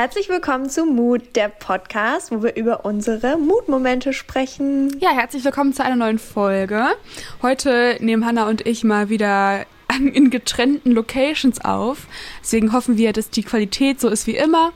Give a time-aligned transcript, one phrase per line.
[0.00, 4.96] Herzlich willkommen zu Mood, der Podcast, wo wir über unsere Mutmomente sprechen.
[5.00, 6.86] Ja, herzlich willkommen zu einer neuen Folge.
[7.42, 9.66] Heute nehmen Hanna und ich mal wieder
[9.98, 12.06] in getrennten Locations auf.
[12.40, 14.70] Deswegen hoffen wir, dass die Qualität so ist wie immer.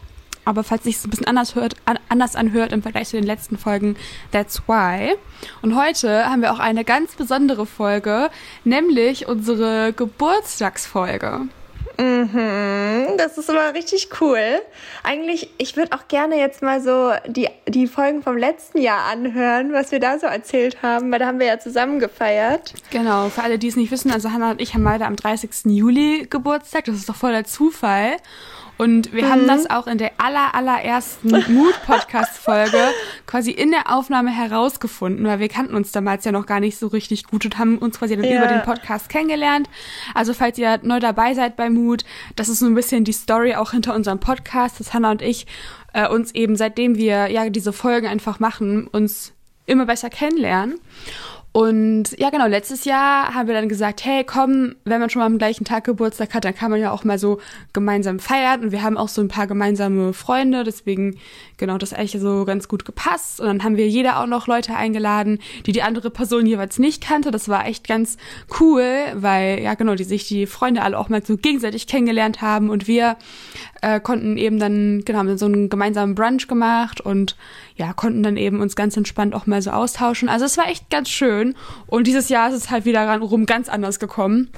[0.45, 3.25] Aber falls sich es ein bisschen anders, hört, an, anders anhört im Vergleich zu den
[3.25, 3.95] letzten Folgen,
[4.33, 5.15] that's why.
[5.63, 8.29] Und heute haben wir auch eine ganz besondere Folge,
[8.65, 11.43] nämlich unsere Geburtstagsfolge.
[11.99, 14.61] Mhm, das ist immer richtig cool.
[15.03, 19.73] Eigentlich, ich würde auch gerne jetzt mal so die, die Folgen vom letzten Jahr anhören,
[19.73, 22.75] was wir da so erzählt haben, weil da haben wir ja zusammen gefeiert.
[22.91, 25.51] Genau, für alle, die es nicht wissen, also Hannah und ich haben beide am 30.
[25.67, 28.17] Juli Geburtstag, das ist doch voll der Zufall.
[28.79, 29.31] Und wir mhm.
[29.31, 32.79] haben das auch in der aller, allerersten Mood-Podcast-Folge
[33.27, 36.89] quasi in der Aufnahme herausgefunden, weil wir kannten uns damals ja noch gar nicht so
[36.89, 38.39] richtig gut und haben uns quasi dann ja.
[38.39, 39.69] über den Podcast kennengelernt.
[40.15, 42.05] Also falls ihr neu dabei seid bei Mood,
[42.37, 45.47] das ist so ein bisschen die Story auch hinter unserem Podcast, dass Hannah und ich
[45.93, 49.33] äh, uns eben, seitdem wir ja diese Folgen einfach machen, uns
[49.67, 50.79] immer besser kennenlernen.
[51.53, 55.27] Und ja, genau, letztes Jahr haben wir dann gesagt, hey, komm, wenn man schon mal
[55.27, 57.41] am gleichen Tag Geburtstag hat, dann kann man ja auch mal so
[57.75, 58.63] gemeinsam feiern.
[58.63, 61.19] Und wir haben auch so ein paar gemeinsame Freunde, deswegen,
[61.59, 63.39] genau, das eigentlich so ganz gut gepasst.
[63.39, 67.05] Und dann haben wir jeder auch noch Leute eingeladen, die die andere Person jeweils nicht
[67.05, 67.31] kannte.
[67.31, 68.17] Das war echt ganz
[68.59, 72.71] cool, weil, ja, genau, die sich die Freunde alle auch mal so gegenseitig kennengelernt haben.
[72.71, 73.19] Und wir
[73.83, 77.37] äh, konnten eben dann, genau, haben so einen gemeinsamen Brunch gemacht und
[77.77, 80.29] ja, konnten dann eben uns ganz entspannt auch mal so austauschen.
[80.29, 81.55] Also es war echt ganz schön.
[81.87, 84.51] Und dieses Jahr ist es halt wieder rum ganz anders gekommen.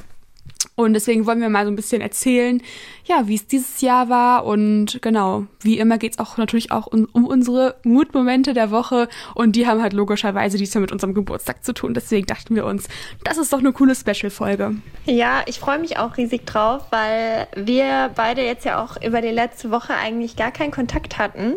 [0.77, 2.61] Und deswegen wollen wir mal so ein bisschen erzählen,
[3.05, 4.45] ja, wie es dieses Jahr war.
[4.45, 9.09] Und genau, wie immer geht's auch natürlich auch um, um unsere Mutmomente der Woche.
[9.35, 11.95] Und die haben halt logischerweise diesmal mit unserem Geburtstag zu tun.
[11.95, 12.89] Deswegen dachten wir uns,
[13.23, 14.75] das ist doch eine coole Special-Folge.
[15.05, 19.29] Ja, ich freue mich auch riesig drauf, weil wir beide jetzt ja auch über die
[19.29, 21.55] letzte Woche eigentlich gar keinen Kontakt hatten.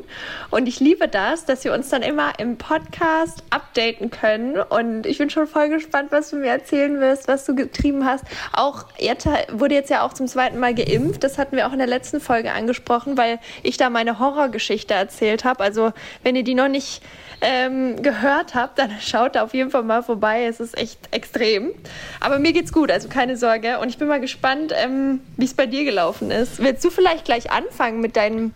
[0.52, 4.58] Und ich liebe das, dass wir uns dann immer im Podcast updaten können.
[4.70, 8.24] Und ich bin schon voll gespannt, was du mir erzählen wirst, was du getrieben hast.
[8.54, 11.24] Auch Jetta wurde jetzt ja auch zum zweiten Mal geimpft.
[11.24, 15.46] Das hatten wir auch in der letzten Folge angesprochen, weil ich da meine Horrorgeschichte erzählt
[15.46, 15.64] habe.
[15.64, 17.02] Also wenn ihr die noch nicht
[17.40, 20.44] ähm, gehört habt, dann schaut da auf jeden Fall mal vorbei.
[20.44, 21.72] Es ist echt extrem.
[22.20, 23.80] Aber mir geht's gut, also keine Sorge.
[23.80, 26.62] Und ich bin mal gespannt, ähm, wie es bei dir gelaufen ist.
[26.62, 28.52] Willst du vielleicht gleich anfangen mit deinem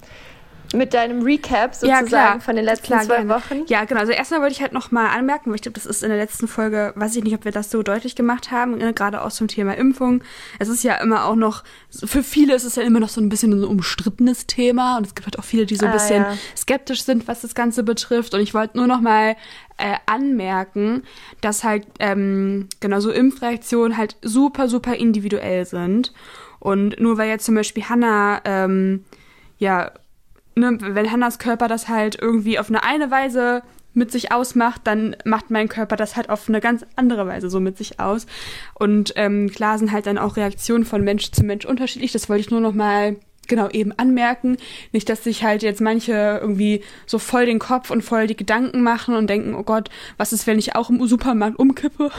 [0.73, 3.29] mit deinem Recap sozusagen ja, von den letzten klar, zwei gerne.
[3.29, 3.63] Wochen.
[3.67, 3.99] Ja, genau.
[3.99, 6.47] Also erstmal wollte ich halt nochmal anmerken, weil ich glaube, das ist in der letzten
[6.47, 9.47] Folge, weiß ich nicht, ob wir das so deutlich gemacht haben, ne, gerade auch zum
[9.47, 10.23] Thema Impfung.
[10.59, 13.29] Es ist ja immer auch noch, für viele ist es ja immer noch so ein
[13.29, 16.23] bisschen ein umstrittenes Thema und es gibt halt auch viele, die so ein ah, bisschen
[16.23, 16.33] ja.
[16.55, 18.33] skeptisch sind, was das Ganze betrifft.
[18.33, 19.35] Und ich wollte nur nochmal
[19.77, 21.03] äh, anmerken,
[21.41, 26.13] dass halt ähm, genau so Impfreaktionen halt super, super individuell sind.
[26.59, 29.03] Und nur weil jetzt zum Beispiel Hannah ähm,
[29.57, 29.91] ja
[30.55, 33.63] ne, wenn Hannas Körper das halt irgendwie auf eine eine Weise
[33.93, 37.59] mit sich ausmacht, dann macht mein Körper das halt auf eine ganz andere Weise so
[37.59, 38.25] mit sich aus.
[38.73, 42.11] Und ähm, klar sind halt dann auch Reaktionen von Mensch zu Mensch unterschiedlich.
[42.11, 43.17] Das wollte ich nur noch mal
[43.51, 44.57] genau eben anmerken.
[44.93, 48.81] Nicht, dass sich halt jetzt manche irgendwie so voll den Kopf und voll die Gedanken
[48.81, 52.09] machen und denken, oh Gott, was ist, wenn ich auch im Supermarkt umkippe?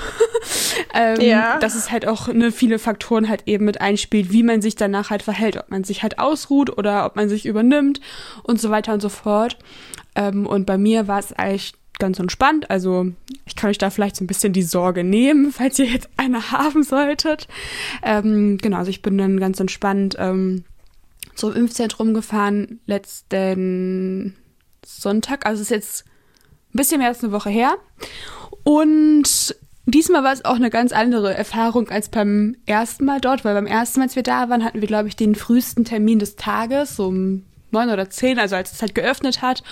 [0.94, 1.58] ähm, ja.
[1.58, 5.10] Dass es halt auch ne, viele Faktoren halt eben mit einspielt, wie man sich danach
[5.10, 8.00] halt verhält, ob man sich halt ausruht oder ob man sich übernimmt
[8.44, 9.56] und so weiter und so fort.
[10.14, 12.70] Ähm, und bei mir war es eigentlich ganz entspannt.
[12.70, 13.06] Also
[13.46, 16.50] ich kann euch da vielleicht so ein bisschen die Sorge nehmen, falls ihr jetzt eine
[16.52, 17.48] haben solltet.
[18.02, 20.64] Ähm, genau, also ich bin dann ganz entspannt ähm,
[21.34, 24.36] zum Impfzentrum gefahren letzten
[24.84, 25.46] Sonntag.
[25.46, 26.04] Also es ist jetzt
[26.74, 27.76] ein bisschen mehr als eine Woche her.
[28.64, 29.56] Und
[29.86, 33.66] diesmal war es auch eine ganz andere Erfahrung als beim ersten Mal dort, weil beim
[33.66, 36.96] ersten Mal, als wir da waren, hatten wir, glaube ich, den frühesten Termin des Tages,
[36.96, 39.62] so um neun oder zehn, also als es halt geöffnet hat.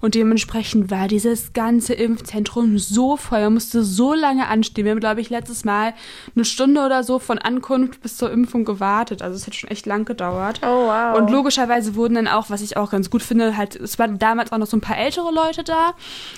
[0.00, 3.40] Und dementsprechend war dieses ganze Impfzentrum so voll.
[3.40, 4.84] Man musste so lange anstehen.
[4.84, 5.94] Wir haben, glaube ich, letztes Mal
[6.34, 9.22] eine Stunde oder so von Ankunft bis zur Impfung gewartet.
[9.22, 10.60] Also es hat schon echt lang gedauert.
[10.62, 11.16] Oh, wow.
[11.16, 14.52] Und logischerweise wurden dann auch, was ich auch ganz gut finde, halt, es waren damals
[14.52, 15.94] auch noch so ein paar ältere Leute da.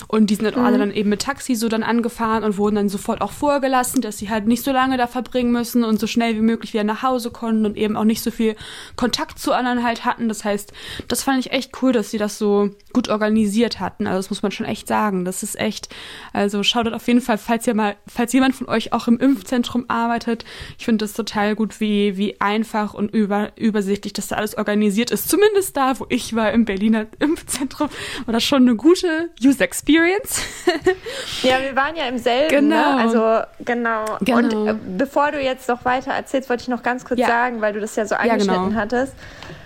[0.09, 0.67] Und die sind dann mhm.
[0.67, 4.19] alle dann eben mit Taxi so dann angefahren und wurden dann sofort auch vorgelassen, dass
[4.19, 7.03] sie halt nicht so lange da verbringen müssen und so schnell wie möglich wieder nach
[7.03, 8.57] Hause konnten und eben auch nicht so viel
[8.97, 10.29] Kontakt zu anderen halt hatten.
[10.29, 10.73] Das heißt,
[11.09, 14.07] das fand ich echt cool, dass sie das so gut organisiert hatten.
[14.07, 15.25] Also das muss man schon echt sagen.
[15.25, 15.89] Das ist echt,
[16.33, 19.85] also schaut auf jeden Fall, falls ihr mal, falls jemand von euch auch im Impfzentrum
[19.89, 20.45] arbeitet.
[20.79, 25.11] Ich finde das total gut, wie, wie einfach und über, übersichtlich das da alles organisiert
[25.11, 25.29] ist.
[25.29, 27.89] Zumindest da, wo ich war, im Berliner Impfzentrum,
[28.25, 30.41] war das schon eine gute User Experience.
[31.43, 32.69] ja, wir waren ja im selben.
[32.69, 32.75] Ne?
[32.77, 32.97] Genau.
[32.97, 33.03] Ne?
[33.03, 34.05] Also, genau.
[34.21, 34.63] genau.
[34.63, 37.27] Und äh, bevor du jetzt noch weiter erzählst, wollte ich noch ganz kurz ja.
[37.27, 38.81] sagen, weil du das ja so angeschnitten ja, genau.
[38.81, 39.13] hattest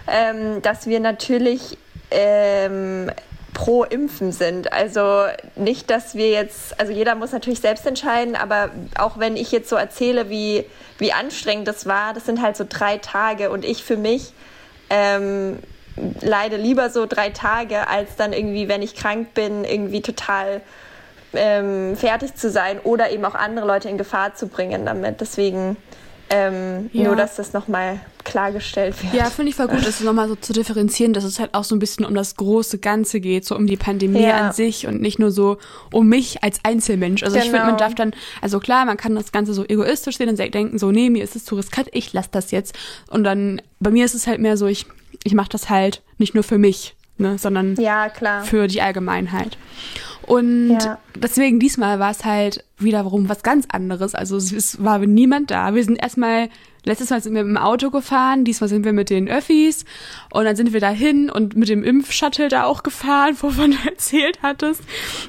[0.06, 1.78] ähm, dass wir natürlich
[2.10, 3.10] ähm,
[3.54, 4.72] pro Impfen sind.
[4.72, 5.24] Also
[5.56, 9.68] nicht, dass wir jetzt, also jeder muss natürlich selbst entscheiden, aber auch wenn ich jetzt
[9.68, 10.64] so erzähle, wie,
[10.98, 14.32] wie anstrengend das war, das sind halt so drei Tage und ich für mich
[14.88, 15.58] ähm,
[16.20, 20.60] leide lieber so drei Tage, als dann irgendwie, wenn ich krank bin, irgendwie total
[21.32, 25.20] ähm, fertig zu sein oder eben auch andere Leute in Gefahr zu bringen damit.
[25.20, 25.76] Deswegen
[26.30, 27.04] ähm, ja.
[27.04, 29.14] nur, dass das nochmal klargestellt wird.
[29.14, 31.74] Ja, finde ich voll gut, das nochmal so zu differenzieren, dass es halt auch so
[31.74, 34.36] ein bisschen um das große Ganze geht, so um die Pandemie ja.
[34.36, 35.58] an sich und nicht nur so
[35.90, 37.22] um mich als Einzelmensch.
[37.22, 37.44] Also genau.
[37.44, 40.38] ich finde, man darf dann, also klar, man kann das Ganze so egoistisch sehen und
[40.38, 42.78] denken, so, nee, mir ist es zu riskant, ich lasse das jetzt.
[43.08, 44.86] Und dann, bei mir ist es halt mehr so, ich,
[45.24, 48.08] ich mache das halt nicht nur für mich, ne, sondern ja,
[48.44, 49.58] für die Allgemeinheit.
[50.30, 50.96] Und ja.
[51.16, 54.14] deswegen diesmal war es halt wiederum was ganz anderes.
[54.14, 55.74] Also es war niemand da.
[55.74, 56.50] Wir sind erstmal,
[56.84, 59.84] letztes Mal sind wir mit dem Auto gefahren, diesmal sind wir mit den Öffis
[60.32, 64.38] und dann sind wir dahin und mit dem Impfshuttle da auch gefahren, wovon du erzählt
[64.40, 64.82] hattest.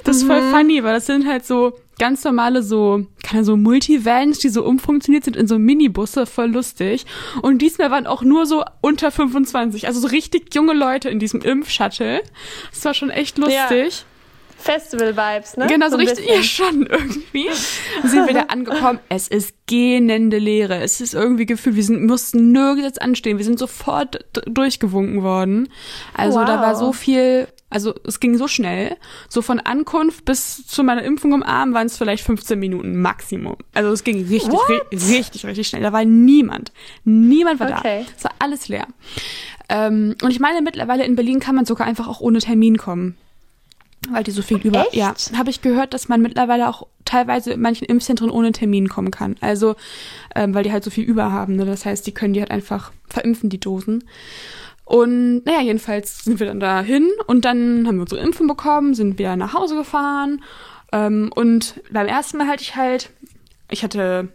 [0.04, 0.28] Das ist mhm.
[0.28, 4.64] voll funny, weil das sind halt so ganz normale so, keine so Multivans, die so
[4.64, 7.08] umfunktioniert sind in so Minibusse, voll lustig.
[7.42, 11.42] Und diesmal waren auch nur so unter 25, also so richtig junge Leute in diesem
[11.42, 12.22] Impfshuttle.
[12.70, 13.56] Das war schon echt lustig.
[14.02, 14.11] Ja.
[14.62, 15.68] Festival-Vibes, ne?
[15.68, 17.48] Genau, so, so richtig, ja schon irgendwie.
[18.04, 19.00] sind wir da angekommen.
[19.10, 20.82] Es ist gähnende Leere.
[20.82, 23.38] Es ist irgendwie gefühlt, wir sind, mussten nirgends anstehen.
[23.38, 25.70] Wir sind sofort durchgewunken worden.
[26.14, 26.46] Also wow.
[26.46, 28.98] da war so viel, also es ging so schnell.
[29.30, 33.58] So von Ankunft bis zu meiner Impfung im Arm waren es vielleicht 15 Minuten Maximum.
[33.74, 35.82] Also es ging richtig, ri richtig, richtig schnell.
[35.82, 36.72] Da war niemand.
[37.04, 38.06] Niemand war okay.
[38.06, 38.14] da.
[38.18, 38.88] Es war alles leer.
[39.70, 43.18] Ähm, und ich meine, mittlerweile in Berlin kann man sogar einfach auch ohne Termin kommen
[44.12, 44.82] weil die so viel über.
[44.88, 44.96] Echt?
[44.96, 49.12] Ja, habe ich gehört, dass man mittlerweile auch teilweise in manchen Impfzentren ohne Termin kommen
[49.12, 49.36] kann.
[49.42, 49.76] Also,
[50.36, 51.56] ähm, weil die halt so viel über haben.
[51.56, 51.66] Ne?
[51.66, 54.04] Das heißt, die können die halt einfach verimpfen, die Dosen.
[54.86, 59.18] Und naja, jedenfalls sind wir dann dahin und dann haben wir unsere Impfung bekommen, sind
[59.18, 60.44] wieder nach Hause gefahren.
[60.92, 63.10] Ähm, und beim ersten Mal hatte ich halt,
[63.70, 64.30] ich hatte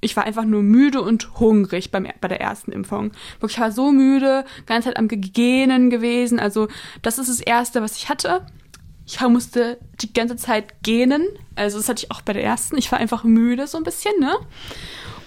[0.00, 3.12] ich war einfach nur müde und hungrig beim, bei der ersten Impfung.
[3.38, 6.40] Wirklich, ich war so müde, ganze Zeit am Gähnen gewesen.
[6.40, 6.68] Also,
[7.02, 8.46] das ist das Erste, was ich hatte.
[9.12, 11.26] Ich musste die ganze Zeit gähnen.
[11.56, 12.78] Also das hatte ich auch bei der ersten.
[12.78, 14.36] Ich war einfach müde so ein bisschen, ne?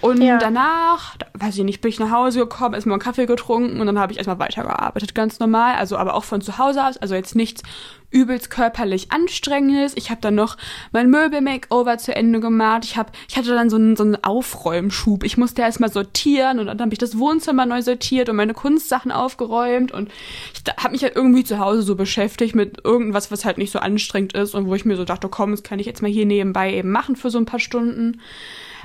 [0.04, 0.38] Und ja.
[0.38, 3.98] danach, weiß ich nicht, bin ich nach Hause gekommen, erstmal einen Kaffee getrunken und dann
[3.98, 5.76] habe ich erstmal weitergearbeitet, ganz normal.
[5.76, 7.64] Also aber auch von zu Hause aus, also jetzt nichts
[8.12, 9.94] übelst körperlich anstrengendes.
[9.96, 10.58] Ich habe dann noch
[10.92, 12.84] mein Möbel-Makeover zu Ende gemacht.
[12.84, 15.24] Ich, hab, ich hatte dann so einen, so einen Aufräumschub.
[15.24, 19.10] Ich musste erstmal sortieren und dann habe ich das Wohnzimmer neu sortiert und meine Kunstsachen
[19.14, 20.12] aufgeräumt und
[20.54, 23.80] ich habe mich halt irgendwie zu Hause so beschäftigt mit irgendwas, was halt nicht so
[23.80, 26.26] anstrengend ist und wo ich mir so dachte, komm, das kann ich jetzt mal hier
[26.26, 28.20] nebenbei eben machen für so ein paar Stunden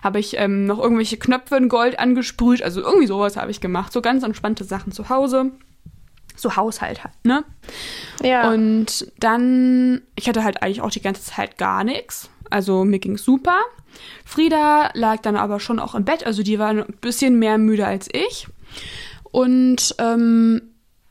[0.03, 2.63] habe ich ähm, noch irgendwelche Knöpfe in Gold angesprüht.
[2.63, 3.93] Also irgendwie sowas habe ich gemacht.
[3.93, 5.53] So ganz entspannte Sachen zu Hause.
[6.37, 7.45] So Haushalt halt, ne?
[8.23, 8.51] Ja.
[8.51, 12.31] Und dann, ich hatte halt eigentlich auch die ganze Zeit gar nichts.
[12.51, 13.59] Also mir ging's super.
[14.25, 17.87] Frieda lag dann aber schon auch im Bett, also die war ein bisschen mehr müde
[17.87, 18.47] als ich.
[19.31, 20.63] Und ähm,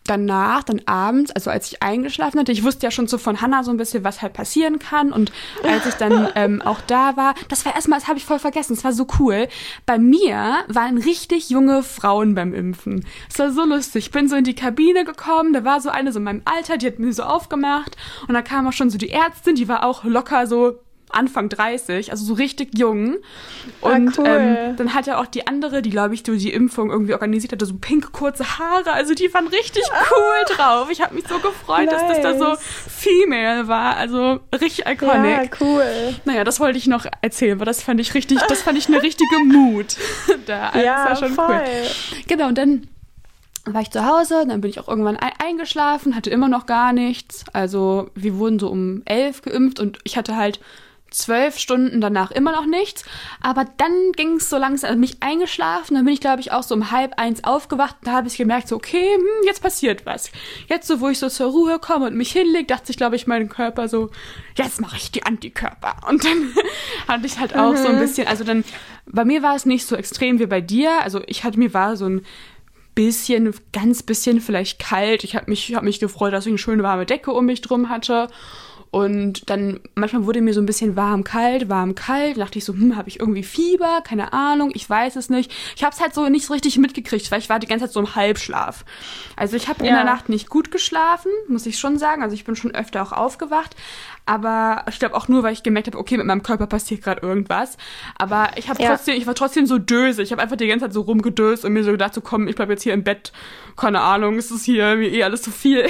[0.07, 3.63] danach, dann abends, also als ich eingeschlafen hatte, ich wusste ja schon so von Hannah
[3.63, 5.12] so ein bisschen, was halt passieren kann.
[5.12, 5.31] Und
[5.63, 8.75] als ich dann ähm, auch da war, das war erstmal, das habe ich voll vergessen,
[8.75, 9.48] das war so cool.
[9.86, 13.06] Bei mir waren richtig junge Frauen beim Impfen.
[13.30, 14.06] Es war so lustig.
[14.06, 16.77] Ich bin so in die Kabine gekommen, da war so eine so in meinem Alter,
[16.77, 17.95] die hat mir so aufgemacht.
[18.27, 22.11] Und da kam auch schon so die Ärztin, die war auch locker so Anfang 30,
[22.11, 23.18] also so richtig jung.
[23.81, 24.28] Ah, und ah, cool.
[24.28, 27.66] ähm, dann hat er auch die andere, die, glaube ich, die Impfung irgendwie organisiert hatte,
[27.66, 28.92] so pink kurze Haare.
[28.92, 30.04] Also die waren richtig ah.
[30.11, 30.90] cool drauf.
[30.92, 31.92] Ich habe mich so gefreut, nice.
[31.92, 33.95] dass das da so female war.
[33.95, 35.52] Also richtig iconic.
[35.52, 36.16] Ja, cool.
[36.26, 39.02] Naja, das wollte ich noch erzählen, weil das fand ich richtig, das fand ich eine
[39.02, 39.95] richtige Mut.
[40.45, 40.69] da.
[40.69, 41.47] Also ja, das war schon voll.
[41.47, 42.23] cool.
[42.28, 42.87] Genau, und dann
[43.66, 47.44] war ich zu Hause, dann bin ich auch irgendwann eingeschlafen, hatte immer noch gar nichts.
[47.54, 50.59] Also wir wurden so um elf geimpft und ich hatte halt
[51.11, 53.04] zwölf Stunden danach immer noch nichts.
[53.42, 56.64] Aber dann ging es so langsam, also mich eingeschlafen, dann bin ich, glaube ich, auch
[56.64, 57.95] so um halb eins aufgewacht.
[58.04, 60.31] Da habe ich gemerkt, so, okay, hm, jetzt passiert was.
[60.68, 63.28] Jetzt, so wo ich so zur Ruhe komme und mich hinlege, dachte ich, glaube ich,
[63.28, 64.09] mein Körper so,
[64.56, 65.95] jetzt mache ich die Antikörper.
[66.07, 66.54] Und dann
[67.07, 67.78] hatte ich halt auch mhm.
[67.78, 67.99] so ein mhm.
[67.99, 68.64] bisschen, also dann,
[69.06, 71.02] bei mir war es nicht so extrem wie bei dir.
[71.02, 72.26] Also ich hatte, mir war so ein
[72.95, 75.23] bisschen, ganz bisschen vielleicht kalt.
[75.23, 77.90] Ich habe mich, hab mich gefreut, dass ich eine schöne warme Decke um mich drum
[77.90, 78.28] hatte.
[78.91, 82.37] Und dann manchmal wurde mir so ein bisschen warm, kalt, warm, kalt.
[82.37, 84.01] Da dachte ich so, hm, habe ich irgendwie Fieber?
[84.03, 85.51] Keine Ahnung, ich weiß es nicht.
[85.75, 87.99] Ich habe es halt so nicht richtig mitgekriegt, weil ich war die ganze Zeit so
[87.99, 88.85] im Halbschlaf.
[89.35, 89.89] Also ich habe ja.
[89.89, 92.23] in der Nacht nicht gut geschlafen, muss ich schon sagen.
[92.23, 93.75] Also ich bin schon öfter auch aufgewacht.
[94.25, 97.21] Aber ich glaube auch nur, weil ich gemerkt habe, okay, mit meinem Körper passiert gerade
[97.21, 97.77] irgendwas.
[98.17, 98.89] Aber ich habe ja.
[98.89, 100.21] trotzdem, ich war trotzdem so döse.
[100.21, 102.56] Ich habe einfach die ganze Zeit so rumgedöst und mir so gedacht, so komm, ich
[102.56, 103.31] bleib jetzt hier im Bett.
[103.77, 105.87] Keine Ahnung, es ist hier mir eh alles zu viel.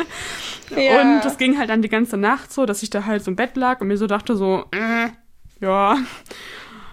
[0.70, 1.00] Ja.
[1.00, 3.36] Und das ging halt dann die ganze Nacht so, dass ich da halt so im
[3.36, 5.08] Bett lag und mir so dachte so, äh,
[5.60, 5.96] ja,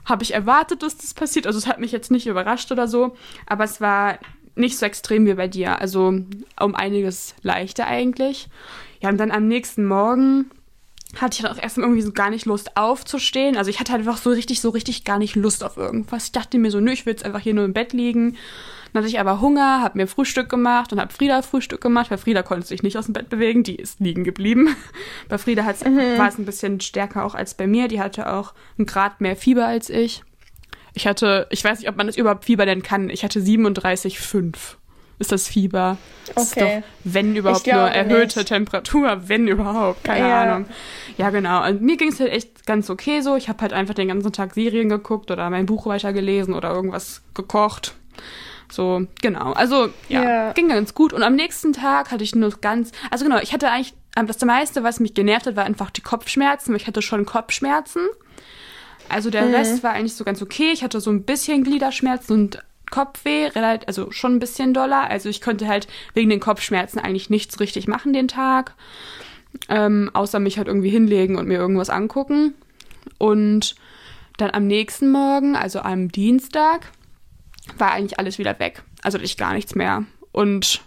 [0.05, 1.47] habe ich erwartet, dass das passiert.
[1.47, 3.15] Also es hat mich jetzt nicht überrascht oder so,
[3.45, 4.19] aber es war
[4.55, 5.79] nicht so extrem wie bei dir.
[5.79, 6.19] Also
[6.59, 8.49] um einiges leichter eigentlich.
[9.01, 10.49] Ja, und dann am nächsten Morgen
[11.15, 13.55] hatte ich dann auch erstmal irgendwie so gar nicht Lust aufzustehen.
[13.55, 16.25] Also ich hatte halt einfach so richtig, so richtig gar nicht Lust auf irgendwas.
[16.25, 18.37] Ich dachte mir so, nö, ich will jetzt einfach hier nur im Bett liegen
[18.93, 22.17] dann hatte ich aber Hunger, habe mir Frühstück gemacht und habe Frieda Frühstück gemacht, weil
[22.17, 24.75] Frieda konnte sich nicht aus dem Bett bewegen, die ist liegen geblieben.
[25.29, 26.17] bei Frieda mhm.
[26.17, 29.35] war es ein bisschen stärker auch als bei mir, die hatte auch einen Grad mehr
[29.35, 30.23] Fieber als ich.
[30.93, 34.55] Ich hatte, ich weiß nicht, ob man das überhaupt Fieber nennen kann, ich hatte 37,5
[35.19, 35.97] ist das Fieber.
[36.33, 36.77] Das okay.
[36.77, 38.49] ist doch, wenn überhaupt, nur erhöhte nicht.
[38.49, 40.41] Temperatur, wenn überhaupt, keine ja.
[40.41, 40.65] Ahnung.
[41.17, 41.65] Ja, genau.
[41.67, 43.35] Und mir ging es halt echt ganz okay so.
[43.35, 47.23] Ich habe halt einfach den ganzen Tag Serien geguckt oder mein Buch weitergelesen oder irgendwas
[47.33, 47.95] gekocht.
[48.69, 49.53] So, genau.
[49.53, 50.51] Also, ja, yeah.
[50.53, 51.13] ging ganz gut.
[51.13, 54.83] Und am nächsten Tag hatte ich nur ganz, also genau, ich hatte eigentlich, das meiste,
[54.83, 58.01] was mich genervt hat, war einfach die Kopfschmerzen, ich hatte schon Kopfschmerzen.
[59.09, 59.53] Also der mhm.
[59.53, 60.71] Rest war eigentlich so ganz okay.
[60.73, 63.49] Ich hatte so ein bisschen Gliederschmerzen und Kopfweh,
[63.85, 65.09] also schon ein bisschen doller.
[65.09, 68.73] Also ich konnte halt wegen den Kopfschmerzen eigentlich nichts richtig machen den Tag.
[69.69, 72.53] Ähm, außer mich halt irgendwie hinlegen und mir irgendwas angucken.
[73.17, 73.75] Und
[74.37, 76.91] dann am nächsten Morgen, also am Dienstag,
[77.77, 78.83] war eigentlich alles wieder weg.
[79.03, 80.05] Also ich gar nichts mehr.
[80.31, 80.81] Und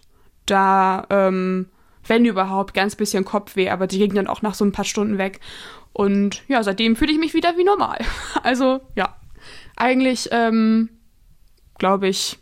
[0.47, 1.67] da, ähm,
[2.07, 5.19] wenn überhaupt, ganz bisschen Kopfweh, aber die ging dann auch nach so ein paar Stunden
[5.19, 5.41] weg.
[5.93, 7.99] Und ja, seitdem fühle ich mich wieder wie normal.
[8.43, 9.17] Also ja,
[9.77, 10.89] eigentlich ähm,
[11.81, 12.39] glaube ich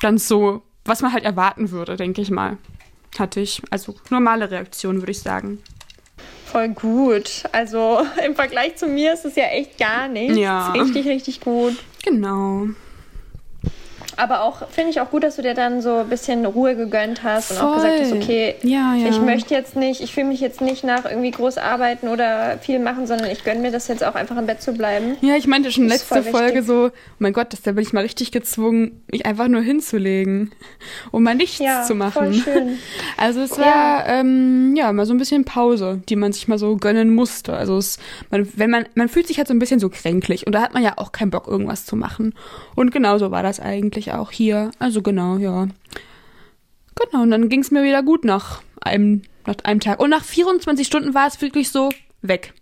[0.00, 2.56] ganz so, was man halt erwarten würde, denke ich mal.
[3.18, 3.60] Hatte ich.
[3.68, 5.58] Also normale Reaktion, würde ich sagen.
[6.46, 7.42] Voll gut.
[7.52, 10.38] Also im Vergleich zu mir ist es ja echt gar nichts.
[10.38, 10.72] Ja.
[10.72, 11.76] Richtig, richtig gut.
[12.02, 12.68] Genau
[14.20, 17.22] aber auch, finde ich auch gut, dass du dir dann so ein bisschen Ruhe gegönnt
[17.22, 17.56] hast Voll.
[17.56, 19.08] und auch gesagt hast, okay, ja, ja.
[19.08, 22.78] ich möchte jetzt nicht, ich fühle mich jetzt nicht nach irgendwie groß arbeiten oder viel
[22.78, 25.16] machen, sondern ich gönne mir das jetzt auch einfach im Bett zu bleiben.
[25.22, 28.02] Ja, ich meinte schon letzte Folge so, oh mein Gott, das, da bin ich mal
[28.02, 30.50] richtig gezwungen, mich einfach nur hinzulegen
[31.12, 32.12] und mal nichts ja, zu machen.
[32.12, 32.78] Voll schön.
[33.16, 34.20] Also es war ja.
[34.20, 37.54] Ähm, ja mal so ein bisschen Pause, die man sich mal so gönnen musste.
[37.54, 37.98] Also es,
[38.30, 40.74] man, wenn man, man fühlt sich halt so ein bisschen so kränklich und da hat
[40.74, 42.34] man ja auch keinen Bock, irgendwas zu machen.
[42.74, 44.70] Und genauso war das eigentlich auch hier.
[44.78, 45.68] Also genau, ja.
[46.96, 50.00] Genau, und dann ging es mir wieder gut nach einem, nach einem Tag.
[50.00, 51.90] Und nach 24 Stunden war es wirklich so
[52.22, 52.54] weg.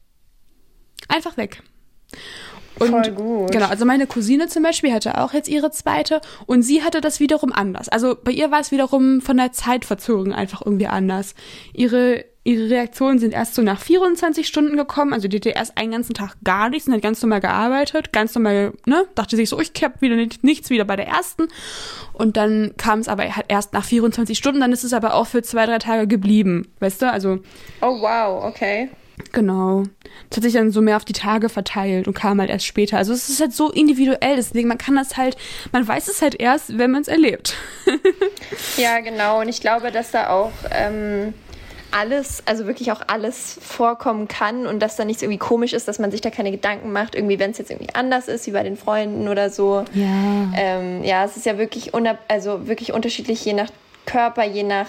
[1.09, 1.63] Einfach weg.
[2.79, 3.51] Und Voll gut.
[3.51, 7.19] Genau, also meine Cousine zum Beispiel hatte auch jetzt ihre zweite und sie hatte das
[7.19, 7.89] wiederum anders.
[7.89, 11.35] Also bei ihr war es wiederum von der Zeit verzogen einfach irgendwie anders.
[11.73, 15.13] Ihre Ihre Reaktionen sind erst so nach 24 Stunden gekommen.
[15.13, 18.11] Also die hatte erst einen ganzen Tag gar nichts und hat ganz normal gearbeitet.
[18.11, 19.07] Ganz normal, ne?
[19.15, 21.49] Dachte sich so, ich hab wieder nichts wieder bei der ersten.
[22.15, 24.63] Und dann kam es aber erst nach 24 Stunden.
[24.63, 26.69] Dann ist es aber auch für zwei, drei Tage geblieben.
[26.81, 27.13] Weißt du?
[27.13, 27.41] Also.
[27.83, 28.89] Oh wow, okay.
[29.33, 29.83] Genau.
[30.31, 32.97] Das hat sich dann so mehr auf die Tage verteilt und kam halt erst später.
[32.97, 35.37] Also es ist halt so individuell, deswegen man kann das halt,
[35.73, 37.55] man weiß es halt erst, wenn man es erlebt.
[38.79, 39.41] ja, genau.
[39.43, 41.35] Und ich glaube, dass da auch ähm,
[41.91, 45.99] alles, also wirklich auch alles vorkommen kann und dass da nichts irgendwie komisch ist, dass
[45.99, 48.63] man sich da keine Gedanken macht, irgendwie, wenn es jetzt irgendwie anders ist, wie bei
[48.63, 49.85] den Freunden oder so.
[49.95, 50.53] Ja.
[50.57, 51.93] Ähm, ja, es ist ja wirklich,
[52.29, 53.71] also wirklich unterschiedlich, je nach
[54.07, 54.89] Körper, je nach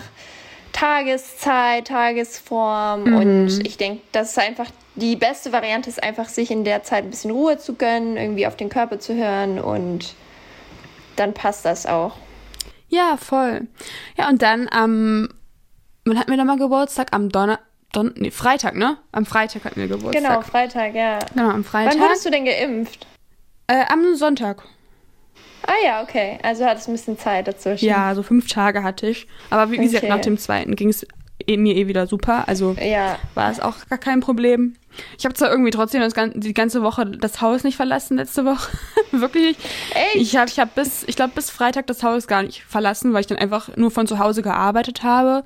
[0.72, 3.04] Tageszeit, Tagesform.
[3.04, 3.16] Mhm.
[3.16, 7.06] Und ich denke, das ist einfach die beste Variante, ist einfach, sich in der Zeit
[7.06, 10.14] ein bisschen Ruhe zu gönnen, irgendwie auf den Körper zu hören und
[11.16, 12.16] dann passt das auch.
[12.90, 13.68] Ja, voll.
[14.18, 15.30] Ja, und dann am
[16.10, 17.10] Wann hatten wir da mal Geburtstag?
[17.12, 17.60] Am Donner...
[17.92, 18.98] Don nee, Freitag, ne?
[19.12, 20.24] Am Freitag hatten wir Geburtstag.
[20.24, 21.20] Genau, Freitag, ja.
[21.34, 21.94] Genau, am Freitag.
[21.94, 23.06] Wann wurdest du denn geimpft?
[23.68, 24.64] Äh, am Sonntag.
[25.68, 26.40] Ah ja, okay.
[26.42, 27.86] Also hattest du ein bisschen Zeit dazwischen.
[27.86, 29.28] Ja, so fünf Tage hatte ich.
[29.52, 29.86] Aber wie, okay.
[29.86, 31.06] gesagt, nach dem zweiten ging es
[31.58, 32.48] mir eh wieder super.
[32.48, 33.18] Also ja.
[33.34, 34.76] war es auch gar kein Problem.
[35.18, 38.70] Ich habe zwar irgendwie trotzdem das, die ganze Woche das Haus nicht verlassen letzte Woche.
[39.12, 39.58] Wirklich.
[39.94, 40.16] Echt?
[40.16, 43.22] Ich habe ich hab bis, ich glaube, bis Freitag das Haus gar nicht verlassen, weil
[43.22, 45.44] ich dann einfach nur von zu Hause gearbeitet habe.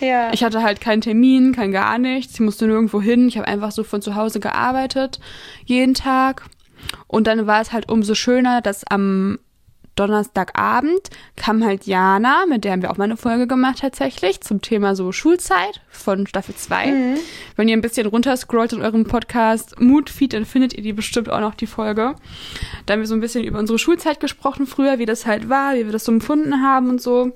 [0.00, 0.32] Ja.
[0.32, 2.34] Ich hatte halt keinen Termin, kein gar nichts.
[2.34, 3.28] Ich musste nirgendwo hin.
[3.28, 5.20] Ich habe einfach so von zu Hause gearbeitet.
[5.64, 6.44] Jeden Tag.
[7.06, 9.38] Und dann war es halt umso schöner, dass am
[9.94, 14.62] Donnerstagabend kam halt Jana, mit der haben wir auch mal eine Folge gemacht tatsächlich, zum
[14.62, 16.86] Thema so Schulzeit von Staffel 2.
[16.86, 17.16] Mhm.
[17.56, 21.40] Wenn ihr ein bisschen runterscrollt in eurem Podcast Moodfeed, dann findet ihr die bestimmt auch
[21.40, 22.16] noch die Folge.
[22.86, 25.74] Da haben wir so ein bisschen über unsere Schulzeit gesprochen früher, wie das halt war,
[25.74, 27.32] wie wir das so empfunden haben und so.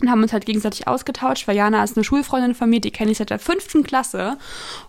[0.00, 3.10] Und haben uns halt gegenseitig ausgetauscht, weil Jana ist eine Schulfreundin von mir, die kenne
[3.10, 4.36] ich seit der fünften Klasse.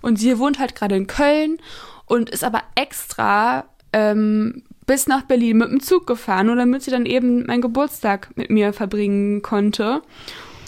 [0.02, 1.58] Und sie wohnt halt gerade in Köln
[2.06, 6.90] und ist aber extra ähm, bis nach Berlin mit dem Zug gefahren, nur damit sie
[6.90, 10.02] dann eben meinen Geburtstag mit mir verbringen konnte.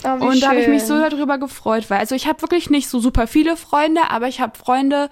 [0.04, 2.88] Oh, und da habe ich mich so darüber gefreut, weil also ich habe wirklich nicht
[2.88, 5.10] so super viele Freunde, aber ich habe Freunde,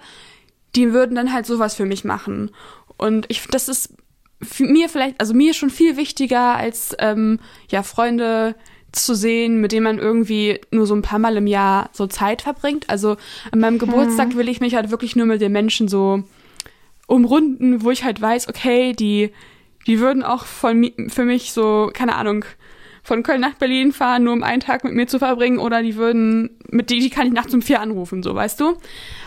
[0.77, 2.51] die würden dann halt sowas für mich machen.
[2.95, 3.93] Und ich, das ist
[4.59, 8.55] mir vielleicht, also mir schon viel wichtiger als ähm, ja Freunde
[8.93, 12.43] zu sehen, mit denen man irgendwie nur so ein paar Mal im Jahr so Zeit
[12.43, 12.89] verbringt.
[12.89, 13.17] Also
[13.51, 14.37] an meinem Geburtstag hm.
[14.37, 16.23] will ich mich halt wirklich nur mit den Menschen so
[17.11, 19.31] umrunden, wo ich halt weiß, okay, die,
[19.85, 22.45] die würden auch von für mich so, keine Ahnung,
[23.03, 25.95] von Köln nach Berlin fahren, nur um einen Tag mit mir zu verbringen, oder die
[25.95, 28.77] würden, mit die, die kann ich nachts um vier anrufen, so, weißt du?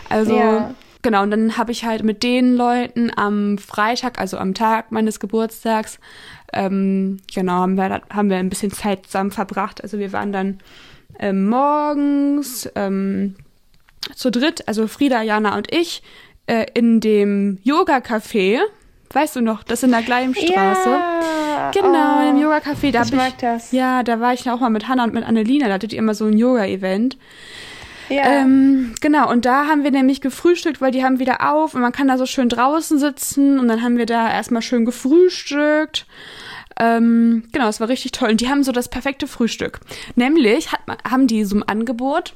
[0.09, 0.73] Also, ja.
[1.01, 5.19] genau, und dann habe ich halt mit den Leuten am Freitag, also am Tag meines
[5.19, 5.99] Geburtstags,
[6.53, 9.83] ähm, genau, haben wir, haben wir ein bisschen Zeit zusammen verbracht.
[9.83, 10.59] Also wir waren dann
[11.19, 13.35] ähm, morgens ähm,
[14.15, 16.01] zu dritt, also Frieda, Jana und ich,
[16.47, 18.59] äh, in dem Yoga-Café.
[19.13, 20.89] Weißt du noch, das in der Gleimstraße.
[20.89, 22.91] Ja, genau, oh, in dem Yoga-Café.
[22.91, 23.71] Da ich mag ich, das.
[23.71, 25.67] Ja, da war ich auch mal mit Hannah und mit Annelina.
[25.67, 27.17] Da hattet ihr immer so ein Yoga-Event.
[28.09, 28.23] Ja.
[28.23, 31.91] Ähm, genau, und da haben wir nämlich gefrühstückt, weil die haben wieder auf und man
[31.91, 36.05] kann da so schön draußen sitzen und dann haben wir da erstmal schön gefrühstückt.
[36.79, 38.29] Ähm, genau, es war richtig toll.
[38.29, 39.79] Und die haben so das perfekte Frühstück.
[40.15, 42.33] Nämlich hat, haben die so ein Angebot,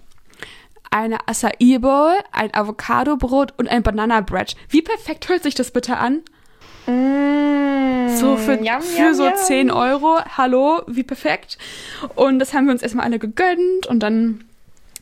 [0.92, 4.56] eine Acai Bowl, ein Avocado-Brot und ein Banana Bread.
[4.70, 6.24] Wie perfekt hört sich das bitte an?
[6.88, 9.36] Mm, so für, yum, für yum, so yum.
[9.36, 10.20] 10 Euro.
[10.38, 11.58] Hallo, wie perfekt.
[12.16, 14.44] Und das haben wir uns erstmal alle gegönnt und dann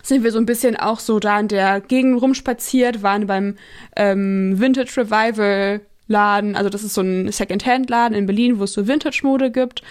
[0.04, 3.58] sind wir so ein bisschen auch so da in der Gegend rumspaziert, waren beim
[3.96, 8.88] ähm, Vintage Revival Laden, also das ist so ein Second-Hand-Laden in Berlin, wo es so
[8.88, 9.82] Vintage-Mode gibt.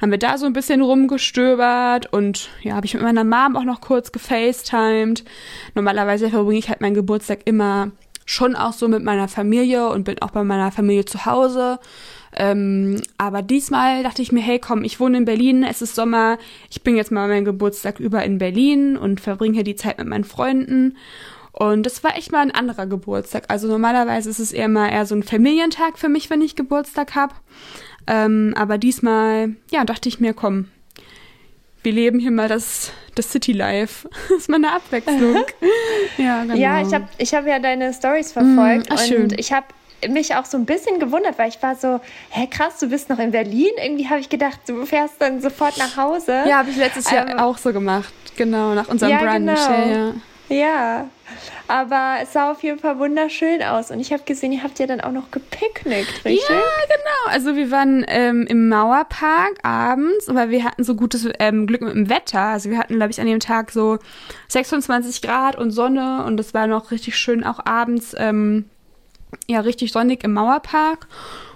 [0.00, 3.64] Haben wir da so ein bisschen rumgestöbert und ja, habe ich mit meiner Mom auch
[3.64, 5.24] noch kurz gefacetimed.
[5.74, 7.90] Normalerweise verbringe ich halt meinen Geburtstag immer
[8.24, 11.78] schon auch so mit meiner Familie und bin auch bei meiner Familie zu Hause.
[12.38, 16.36] Ähm, aber diesmal dachte ich mir, hey komm, ich wohne in Berlin, es ist Sommer,
[16.70, 20.06] ich bin jetzt mal meinen Geburtstag über in Berlin und verbringe hier die Zeit mit
[20.06, 20.96] meinen Freunden.
[21.58, 23.44] Und das war echt mal ein anderer Geburtstag.
[23.48, 27.14] Also normalerweise ist es eher mal eher so ein Familientag für mich, wenn ich Geburtstag
[27.14, 27.34] habe.
[28.06, 30.68] Ähm, aber diesmal, ja, dachte ich mir, komm,
[31.82, 34.06] wir leben hier mal das, das City Life.
[34.28, 35.44] Das ist mal eine Abwechslung.
[36.18, 36.56] ja, genau.
[36.56, 39.34] Ja, ich habe ich hab ja deine Stories verfolgt mm, ach, und schön.
[39.38, 39.66] ich habe
[40.10, 43.18] mich auch so ein bisschen gewundert, weil ich war so, hä krass, du bist noch
[43.18, 43.70] in Berlin.
[43.82, 46.44] Irgendwie habe ich gedacht, du fährst dann sofort nach Hause.
[46.46, 48.12] Ja, habe ich letztes Jahr ähm, auch so gemacht.
[48.36, 49.38] Genau, nach unserem ja, Brunch.
[49.38, 49.70] Genau.
[49.70, 50.14] Ja, ja.
[50.48, 51.08] Ja,
[51.68, 53.90] aber es sah auf jeden Fall wunderschön aus.
[53.90, 56.48] Und ich habe gesehen, ihr habt ja dann auch noch gepicknickt, richtig?
[56.48, 57.32] Ja, genau.
[57.32, 61.94] Also wir waren ähm, im Mauerpark abends, weil wir hatten so gutes ähm, Glück mit
[61.94, 62.40] dem Wetter.
[62.40, 63.98] Also wir hatten, glaube ich, an dem Tag so
[64.48, 68.66] 26 Grad und Sonne und es war noch richtig schön auch abends, ähm,
[69.48, 71.08] ja, richtig sonnig im Mauerpark.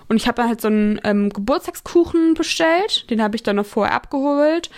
[0.09, 3.09] Und ich habe dann halt so einen ähm, Geburtstagskuchen bestellt.
[3.11, 4.69] Den habe ich dann noch vorher abgeholt.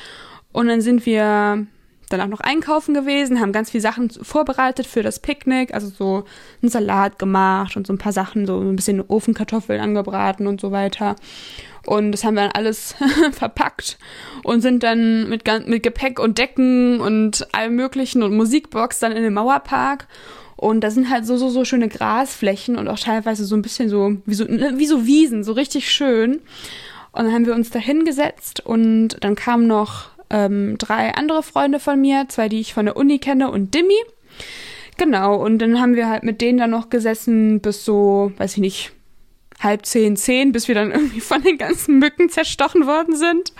[0.53, 1.67] Und dann sind wir
[2.13, 6.25] dann auch noch einkaufen gewesen, haben ganz viele Sachen vorbereitet für das Picknick, also so
[6.61, 10.71] einen Salat gemacht und so ein paar Sachen, so ein bisschen Ofenkartoffeln angebraten und so
[10.71, 11.17] weiter.
[11.87, 12.95] Und das haben wir dann alles
[13.33, 13.99] verpackt
[14.45, 19.23] und sind dann mit, mit Gepäck und Decken und allem möglichen und Musikbox dann in
[19.23, 20.07] den Mauerpark.
[20.57, 23.89] Und da sind halt so, so, so schöne Grasflächen und auch teilweise so ein bisschen
[23.89, 26.41] so, wie so, ne, wie so Wiesen, so richtig schön.
[27.11, 31.79] Und dann haben wir uns da hingesetzt und dann kam noch ähm, drei andere Freunde
[31.79, 33.99] von mir, zwei, die ich von der Uni kenne und Dimmy.
[34.97, 38.59] Genau, und dann haben wir halt mit denen dann noch gesessen bis so, weiß ich
[38.59, 38.93] nicht,
[39.61, 43.53] halb zehn, zehn, bis wir dann irgendwie von den ganzen Mücken zerstochen worden sind.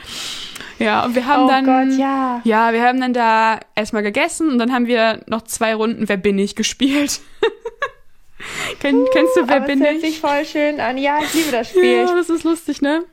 [0.79, 1.65] Ja, und wir haben oh dann.
[1.65, 2.41] Gott, ja.
[2.45, 6.17] Ja, wir haben dann da erstmal gegessen und dann haben wir noch zwei Runden Wer
[6.17, 7.21] bin ich gespielt.
[8.81, 9.85] Kenn, uh, kennst du Wer bin ich?
[9.85, 10.99] Das hört sich voll schön an.
[10.99, 11.85] Ja, ich liebe das Spiel.
[11.85, 13.05] Ja, das ist lustig, ne?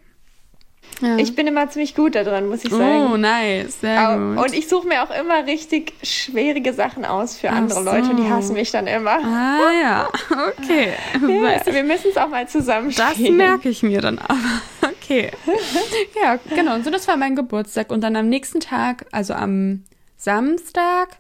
[1.01, 1.17] Ja.
[1.17, 3.12] Ich bin immer ziemlich gut daran, muss ich sagen.
[3.12, 3.79] Oh, nice.
[3.79, 4.45] Sehr gut.
[4.45, 7.85] Und ich suche mir auch immer richtig schwierige Sachen aus für andere so.
[7.85, 9.19] Leute und die hassen mich dann immer.
[9.23, 10.09] Ah ja,
[10.49, 10.93] okay.
[11.29, 14.38] Ja, wir müssen es auch mal zusammen Das merke ich mir dann aber.
[14.81, 15.31] Okay.
[16.21, 16.75] Ja, genau.
[16.75, 17.91] Und so, das war mein Geburtstag.
[17.91, 19.83] Und dann am nächsten Tag, also am
[20.17, 21.17] Samstag,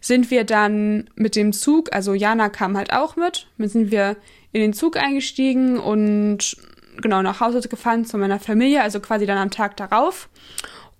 [0.00, 4.16] sind wir dann mit dem Zug, also Jana kam halt auch mit, sind wir
[4.52, 6.56] in den Zug eingestiegen und
[7.00, 10.28] genau nach Hause gefahren zu meiner Familie, also quasi dann am Tag darauf.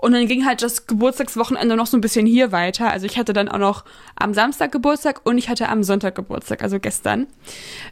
[0.03, 2.91] Und dann ging halt das Geburtstagswochenende noch so ein bisschen hier weiter.
[2.91, 3.85] Also ich hatte dann auch noch
[4.17, 7.29] am Samstag Geburtstag und ich hatte am Sonntag Geburtstag, also gestern.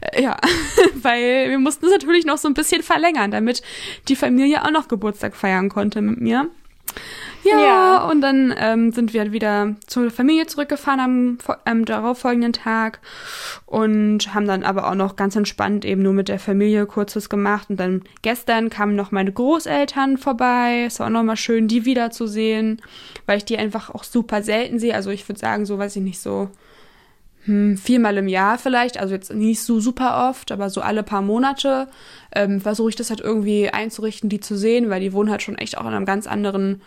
[0.01, 0.35] Äh, ja,
[0.95, 3.61] weil wir mussten es natürlich noch so ein bisschen verlängern, damit
[4.09, 6.49] die Familie auch noch Geburtstag feiern konnte mit mir.
[7.43, 12.99] Ja, ja, und dann ähm, sind wir wieder zur Familie zurückgefahren am ähm, darauffolgenden Tag
[13.65, 17.69] und haben dann aber auch noch ganz entspannt eben nur mit der Familie kurzes gemacht.
[17.69, 20.83] Und dann gestern kamen noch meine Großeltern vorbei.
[20.85, 22.81] Es war auch nochmal schön, die wiederzusehen,
[23.25, 24.93] weil ich die einfach auch super selten sehe.
[24.93, 26.49] Also ich würde sagen, so weiß ich nicht, so
[27.45, 31.23] hm, viermal im Jahr vielleicht, also jetzt nicht so super oft, aber so alle paar
[31.23, 31.87] Monate
[32.35, 35.57] ähm, versuche ich das halt irgendwie einzurichten, die zu sehen, weil die wohnen halt schon
[35.57, 36.81] echt auch in einem ganz anderen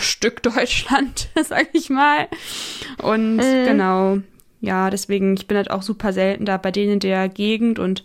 [0.00, 2.28] Stück Deutschland, sag ich mal.
[3.02, 3.64] Und mhm.
[3.66, 4.18] genau,
[4.60, 8.04] ja, deswegen, ich bin halt auch super selten da bei denen in der Gegend und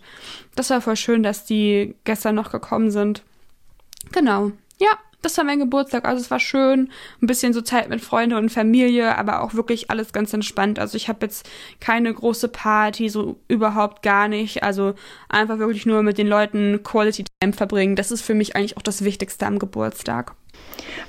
[0.54, 3.22] das war voll schön, dass die gestern noch gekommen sind.
[4.12, 4.90] Genau, ja,
[5.22, 6.04] das war mein Geburtstag.
[6.04, 6.90] Also es war schön,
[7.20, 10.78] ein bisschen so Zeit mit Freunden und Familie, aber auch wirklich alles ganz entspannt.
[10.78, 11.48] Also ich habe jetzt
[11.80, 14.62] keine große Party, so überhaupt gar nicht.
[14.62, 14.94] Also
[15.28, 17.96] einfach wirklich nur mit den Leuten Quality verbringen.
[17.96, 20.34] Das ist für mich eigentlich auch das Wichtigste am Geburtstag.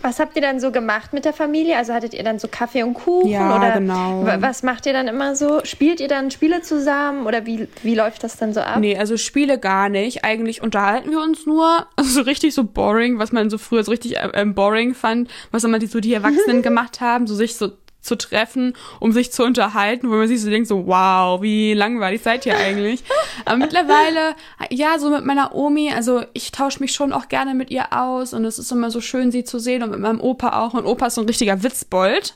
[0.01, 1.77] Was habt ihr dann so gemacht mit der Familie?
[1.77, 3.29] Also hattet ihr dann so Kaffee und Kuchen?
[3.29, 4.25] Ja, oder genau.
[4.39, 5.61] Was macht ihr dann immer so?
[5.63, 8.79] Spielt ihr dann Spiele zusammen oder wie, wie läuft das dann so ab?
[8.79, 10.23] Nee, also Spiele gar nicht.
[10.23, 11.87] Eigentlich unterhalten wir uns nur.
[12.01, 15.63] Also so richtig so boring, was man so früher so richtig äh, boring fand, was
[15.63, 17.69] immer die, so die Erwachsenen gemacht haben, so sich so
[18.01, 22.21] zu treffen, um sich zu unterhalten, wo man sich so denkt, so wow, wie langweilig
[22.21, 23.03] seid ihr eigentlich.
[23.45, 24.35] Aber mittlerweile,
[24.69, 28.33] ja, so mit meiner Omi, also ich tausche mich schon auch gerne mit ihr aus
[28.33, 30.73] und es ist immer so schön, sie zu sehen und mit meinem Opa auch.
[30.73, 32.35] Und Opa ist so ein richtiger Witzbold.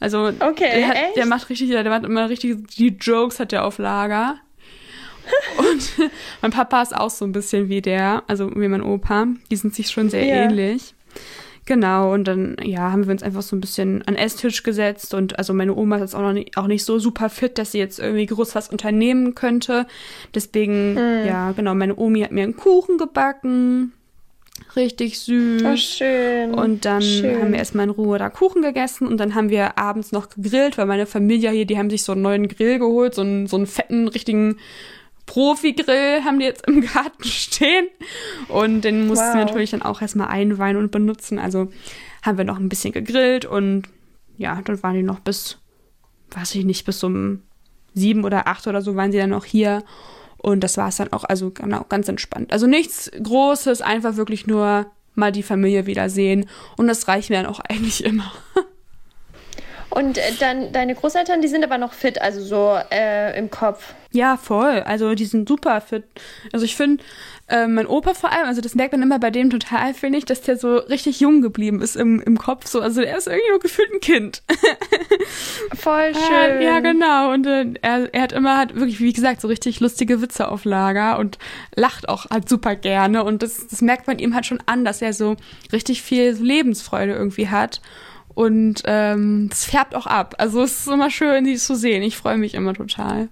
[0.00, 3.64] Also okay, der, hat, der macht richtig, der macht immer richtig, die Jokes hat der
[3.64, 4.36] auf Lager.
[5.58, 6.10] und
[6.42, 9.26] mein Papa ist auch so ein bisschen wie der, also wie mein Opa.
[9.50, 10.44] Die sind sich schon sehr yeah.
[10.44, 10.94] ähnlich.
[11.66, 15.14] Genau, und dann, ja, haben wir uns einfach so ein bisschen an den Esstisch gesetzt
[15.14, 17.72] und also meine Oma ist jetzt auch noch nicht, auch nicht so super fit, dass
[17.72, 19.86] sie jetzt irgendwie groß was unternehmen könnte.
[20.34, 21.26] Deswegen, mm.
[21.26, 23.92] ja, genau, meine Omi hat mir einen Kuchen gebacken.
[24.76, 25.62] Richtig süß.
[25.64, 26.54] Oh, schön.
[26.54, 27.40] Und dann schön.
[27.40, 30.76] haben wir erstmal in Ruhe da Kuchen gegessen und dann haben wir abends noch gegrillt,
[30.76, 33.56] weil meine Familie hier, die haben sich so einen neuen Grill geholt, so einen, so
[33.56, 34.56] einen fetten, richtigen
[35.26, 37.86] Profi-Grill haben die jetzt im Garten stehen.
[38.48, 39.34] Und den mussten wow.
[39.34, 41.38] wir natürlich dann auch erstmal einweihen und benutzen.
[41.38, 41.70] Also
[42.22, 43.84] haben wir noch ein bisschen gegrillt und
[44.36, 45.58] ja, dann waren die noch bis,
[46.30, 47.42] weiß ich nicht, bis um
[47.94, 49.84] sieben oder acht oder so waren sie dann noch hier.
[50.38, 52.52] Und das war es dann auch, also genau, ganz entspannt.
[52.52, 56.46] Also nichts Großes, einfach wirklich nur mal die Familie wiedersehen.
[56.76, 58.30] Und das reicht mir dann auch eigentlich immer.
[59.94, 63.94] Und äh, dann deine Großeltern, die sind aber noch fit, also so äh, im Kopf.
[64.10, 64.80] Ja, voll.
[64.80, 66.02] Also die sind super fit.
[66.52, 67.04] Also ich finde,
[67.46, 70.24] äh, mein Opa vor allem, also das merkt man immer bei dem total, finde ich,
[70.24, 72.66] dass der so richtig jung geblieben ist im, im Kopf.
[72.66, 74.42] So, also er ist irgendwie nur gefühlt ein Kind.
[75.74, 76.60] Voll schön.
[76.60, 77.32] ja, genau.
[77.32, 80.64] Und äh, er, er hat immer hat wirklich, wie gesagt, so richtig lustige Witze auf
[80.64, 81.38] Lager und
[81.76, 83.22] lacht auch halt super gerne.
[83.22, 85.36] Und das, das merkt man ihm halt schon an, dass er so
[85.70, 87.80] richtig viel Lebensfreude irgendwie hat.
[88.34, 90.34] Und ähm, es färbt auch ab.
[90.38, 92.02] Also es ist immer schön, die zu sehen.
[92.02, 93.28] Ich freue mich immer total.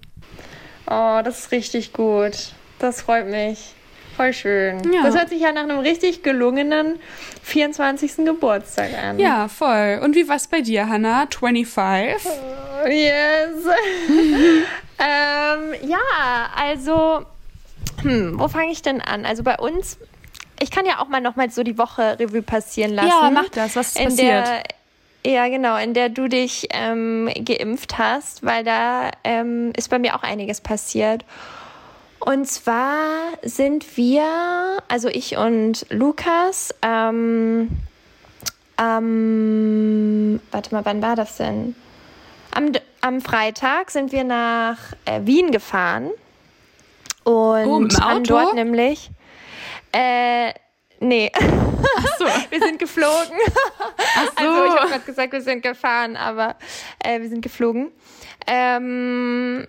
[0.87, 2.53] Oh, das ist richtig gut.
[2.79, 3.75] Das freut mich.
[4.17, 4.93] Voll schön.
[4.93, 5.03] Ja.
[5.03, 6.99] Das hört sich ja nach einem richtig gelungenen
[7.43, 8.25] 24.
[8.27, 9.19] Geburtstag an.
[9.19, 10.01] Ja, voll.
[10.03, 11.27] Und wie war es bei dir, Hannah?
[11.31, 12.31] 25?
[12.31, 13.65] Oh, yes.
[14.99, 15.99] ähm, ja,
[16.55, 17.25] also,
[18.03, 19.25] hm, wo fange ich denn an?
[19.25, 19.97] Also bei uns,
[20.61, 23.09] ich kann ja auch mal nochmal so die Woche Revue passieren lassen.
[23.09, 23.77] Ja, mach das.
[23.77, 24.47] Was ist in passiert?
[24.47, 24.63] Der,
[25.25, 30.17] ja, genau, in der du dich ähm, geimpft hast, weil da ähm, ist bei mir
[30.17, 31.25] auch einiges passiert.
[32.19, 32.99] Und zwar
[33.43, 34.25] sind wir,
[34.89, 37.71] also ich und Lukas, ähm,
[38.79, 41.75] ähm, warte mal, wann war das denn?
[42.53, 46.11] Am, am Freitag sind wir nach äh, Wien gefahren
[47.25, 49.11] und oh, haben dort nämlich
[49.93, 50.53] äh,
[51.03, 51.33] Nee.
[51.35, 52.25] Ach so.
[52.51, 53.37] wir sind geflogen.
[54.17, 54.45] Ach so.
[54.47, 56.57] Also ich habe gerade gesagt, wir sind gefahren, aber
[57.01, 57.91] äh, wir sind geflogen.
[58.47, 59.67] Ähm,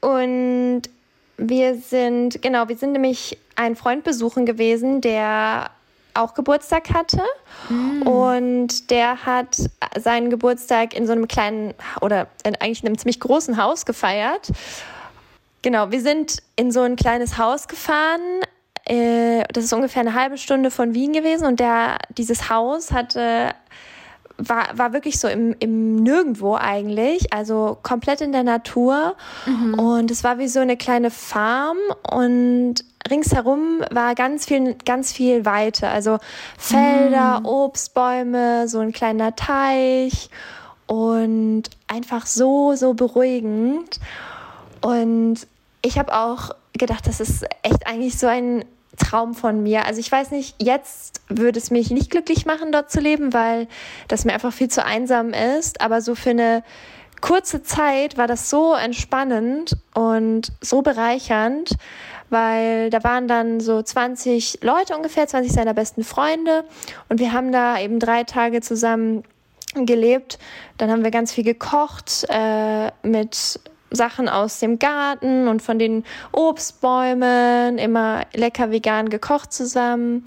[0.00, 0.82] und
[1.36, 5.70] wir sind, genau, wir sind nämlich einen Freund besuchen gewesen, der
[6.14, 7.22] auch Geburtstag hatte.
[7.68, 8.02] Mm.
[8.02, 9.56] Und der hat
[9.98, 14.50] seinen Geburtstag in so einem kleinen oder in eigentlich einem ziemlich großen Haus gefeiert.
[15.62, 18.20] Genau, wir sind in so ein kleines Haus gefahren,
[18.90, 23.54] äh, das ist ungefähr eine halbe Stunde von Wien gewesen und der, dieses Haus hatte
[24.36, 29.14] war, war wirklich so im, im Nirgendwo eigentlich, also komplett in der Natur.
[29.46, 29.74] Mhm.
[29.74, 31.76] Und es war wie so eine kleine Farm
[32.10, 32.76] und
[33.10, 35.88] ringsherum war ganz viel, ganz viel Weite.
[35.88, 36.18] Also
[36.58, 37.46] Felder, mhm.
[37.46, 40.30] Obstbäume, so ein kleiner Teich
[40.86, 44.00] und einfach so, so beruhigend.
[44.80, 45.46] Und
[45.82, 48.64] ich habe auch gedacht, das ist echt eigentlich so ein
[49.00, 49.86] Traum von mir.
[49.86, 53.66] Also ich weiß nicht, jetzt würde es mich nicht glücklich machen, dort zu leben, weil
[54.08, 55.80] das mir einfach viel zu einsam ist.
[55.80, 56.62] Aber so für eine
[57.20, 61.76] kurze Zeit war das so entspannend und so bereichernd,
[62.30, 66.64] weil da waren dann so 20 Leute ungefähr, 20 seiner besten Freunde
[67.08, 69.24] und wir haben da eben drei Tage zusammen
[69.74, 70.38] gelebt.
[70.78, 76.04] Dann haben wir ganz viel gekocht äh, mit Sachen aus dem Garten und von den
[76.32, 80.24] Obstbäumen, immer lecker vegan gekocht zusammen.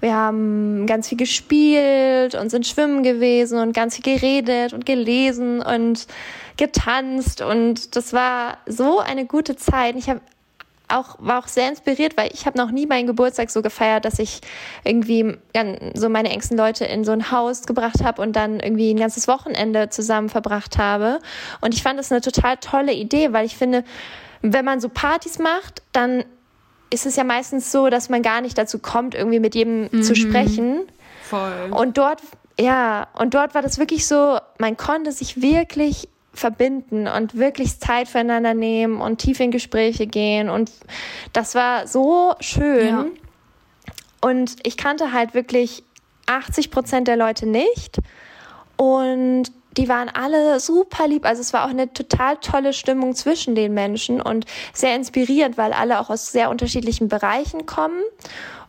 [0.00, 5.60] Wir haben ganz viel gespielt und sind schwimmen gewesen und ganz viel geredet und gelesen
[5.60, 6.06] und
[6.56, 9.96] getanzt und das war so eine gute Zeit.
[9.96, 10.20] Ich habe
[10.88, 14.18] auch, war auch sehr inspiriert, weil ich habe noch nie meinen Geburtstag so gefeiert, dass
[14.18, 14.40] ich
[14.84, 15.36] irgendwie
[15.94, 19.28] so meine engsten Leute in so ein Haus gebracht habe und dann irgendwie ein ganzes
[19.28, 21.18] Wochenende zusammen verbracht habe.
[21.60, 23.84] Und ich fand das eine total tolle Idee, weil ich finde,
[24.42, 26.24] wenn man so Partys macht, dann
[26.90, 30.02] ist es ja meistens so, dass man gar nicht dazu kommt, irgendwie mit jedem mhm.
[30.02, 30.86] zu sprechen.
[31.22, 31.70] Voll.
[31.70, 32.22] Und dort,
[32.58, 38.08] ja, und dort war das wirklich so, man konnte sich wirklich verbinden und wirklich Zeit
[38.08, 40.48] füreinander nehmen und tief in Gespräche gehen.
[40.48, 40.70] Und
[41.32, 42.88] das war so schön.
[42.88, 43.06] Ja.
[44.20, 45.84] Und ich kannte halt wirklich
[46.26, 47.98] 80 Prozent der Leute nicht.
[48.76, 51.24] Und die waren alle super lieb.
[51.24, 55.72] Also es war auch eine total tolle Stimmung zwischen den Menschen und sehr inspirierend, weil
[55.72, 58.02] alle auch aus sehr unterschiedlichen Bereichen kommen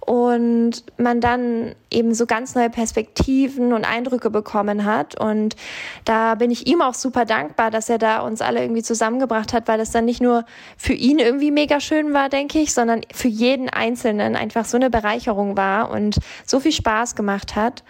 [0.10, 5.13] und man dann eben so ganz neue Perspektiven und Eindrücke bekommen hat.
[5.19, 5.56] Und
[6.04, 9.67] da bin ich ihm auch super dankbar, dass er da uns alle irgendwie zusammengebracht hat,
[9.67, 10.45] weil es dann nicht nur
[10.78, 14.89] für ihn irgendwie mega schön war, denke ich, sondern für jeden Einzelnen einfach so eine
[14.89, 17.84] Bereicherung war und so viel Spaß gemacht hat.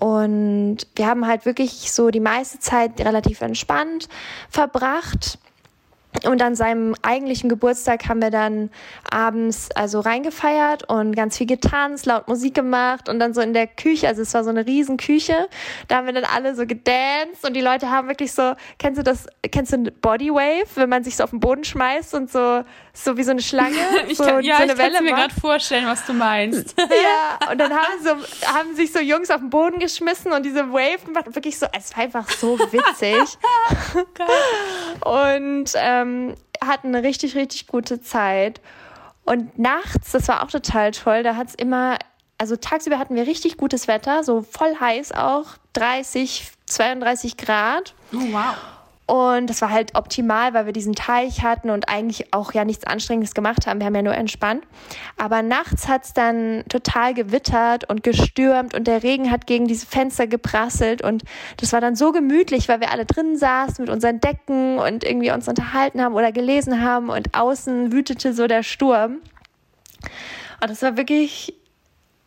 [0.00, 4.08] Und wir haben halt wirklich so die meiste Zeit relativ entspannt
[4.48, 5.38] verbracht
[6.26, 8.70] und an seinem eigentlichen Geburtstag haben wir dann
[9.10, 13.66] abends also reingefeiert und ganz viel getanzt, laut Musik gemacht und dann so in der
[13.66, 15.48] Küche, also es war so eine riesen Küche,
[15.88, 19.02] da haben wir dann alle so gedanced und die Leute haben wirklich so, kennst du
[19.02, 23.16] das, kennst du Bodywave, wenn man sich so auf den Boden schmeißt und so so
[23.16, 23.76] wie so eine Schlange.
[24.08, 26.74] ich so, kann, ja, so eine ich kann mir gerade vorstellen, was du meinst.
[26.78, 28.10] ja, und dann haben, so,
[28.46, 31.26] haben sich so Jungs auf den Boden geschmissen und diese Wave gemacht.
[31.34, 33.38] Wirklich so, es war einfach so witzig.
[35.04, 36.09] und ähm,
[36.62, 38.60] hatten eine richtig, richtig gute Zeit.
[39.24, 41.98] Und nachts, das war auch total toll, da hat es immer,
[42.38, 47.94] also tagsüber hatten wir richtig gutes Wetter, so voll heiß auch, 30, 32 Grad.
[48.12, 48.54] Oh, wow.
[49.10, 52.86] Und das war halt optimal, weil wir diesen Teich hatten und eigentlich auch ja nichts
[52.86, 53.80] Anstrengendes gemacht haben.
[53.80, 54.62] Wir haben ja nur entspannt.
[55.16, 59.84] Aber nachts hat es dann total gewittert und gestürmt und der Regen hat gegen diese
[59.84, 61.02] Fenster geprasselt.
[61.02, 61.24] Und
[61.56, 65.32] das war dann so gemütlich, weil wir alle drinnen saßen mit unseren Decken und irgendwie
[65.32, 69.22] uns unterhalten haben oder gelesen haben und außen wütete so der Sturm.
[70.60, 71.52] Und das war wirklich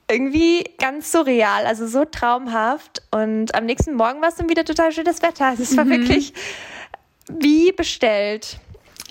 [0.10, 3.04] irgendwie ganz surreal, also so traumhaft.
[3.10, 5.46] Und am nächsten Morgen war es dann wieder total schönes Wetter.
[5.46, 5.92] Also es war mhm.
[5.92, 6.34] wirklich
[7.30, 8.58] wie bestellt.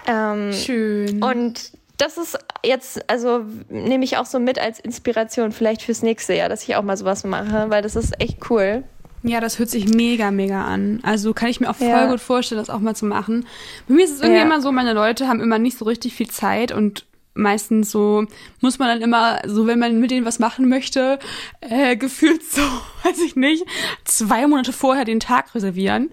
[0.07, 1.23] Ähm, Schön.
[1.23, 6.35] Und das ist jetzt, also nehme ich auch so mit als Inspiration vielleicht fürs nächste
[6.35, 8.83] Jahr, dass ich auch mal sowas mache, weil das ist echt cool.
[9.23, 10.99] Ja, das hört sich mega, mega an.
[11.05, 12.11] Also kann ich mir auch voll ja.
[12.11, 13.47] gut vorstellen, das auch mal zu machen.
[13.87, 14.45] Bei mir ist es irgendwie ja.
[14.45, 18.27] immer so, meine Leute haben immer nicht so richtig viel Zeit und meistens so
[18.61, 21.19] muss man dann immer so, wenn man mit denen was machen möchte,
[21.61, 22.61] äh, gefühlt so,
[23.05, 23.65] weiß ich nicht,
[24.05, 26.11] zwei Monate vorher den Tag reservieren.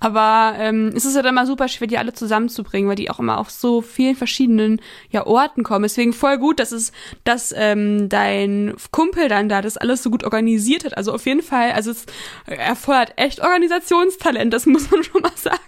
[0.00, 3.38] Aber ähm, es ist dann immer super schwer, die alle zusammenzubringen, weil die auch immer
[3.38, 4.80] auf so vielen verschiedenen
[5.10, 5.82] ja, Orten kommen.
[5.82, 6.92] Deswegen voll gut, dass es,
[7.24, 10.96] dass ähm, dein Kumpel dann da das alles so gut organisiert hat.
[10.96, 12.06] Also auf jeden Fall, also es
[12.46, 15.58] erfordert echt Organisationstalent, das muss man schon mal sagen.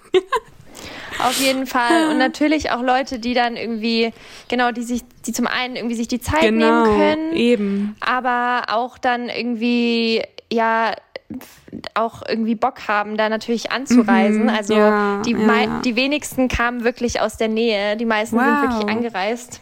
[1.19, 2.11] Auf jeden Fall.
[2.11, 4.13] Und natürlich auch Leute, die dann irgendwie,
[4.49, 7.33] genau, die sich, die zum einen irgendwie sich die Zeit genau, nehmen können.
[7.35, 7.97] Eben.
[8.01, 10.23] Aber auch dann irgendwie,
[10.53, 10.95] ja,
[11.95, 14.45] auch irgendwie Bock haben, da natürlich anzureisen.
[14.45, 15.81] Mhm, also ja, die, ja.
[15.81, 17.97] die wenigsten kamen wirklich aus der Nähe.
[17.97, 18.45] Die meisten wow.
[18.45, 19.61] sind wirklich angereist.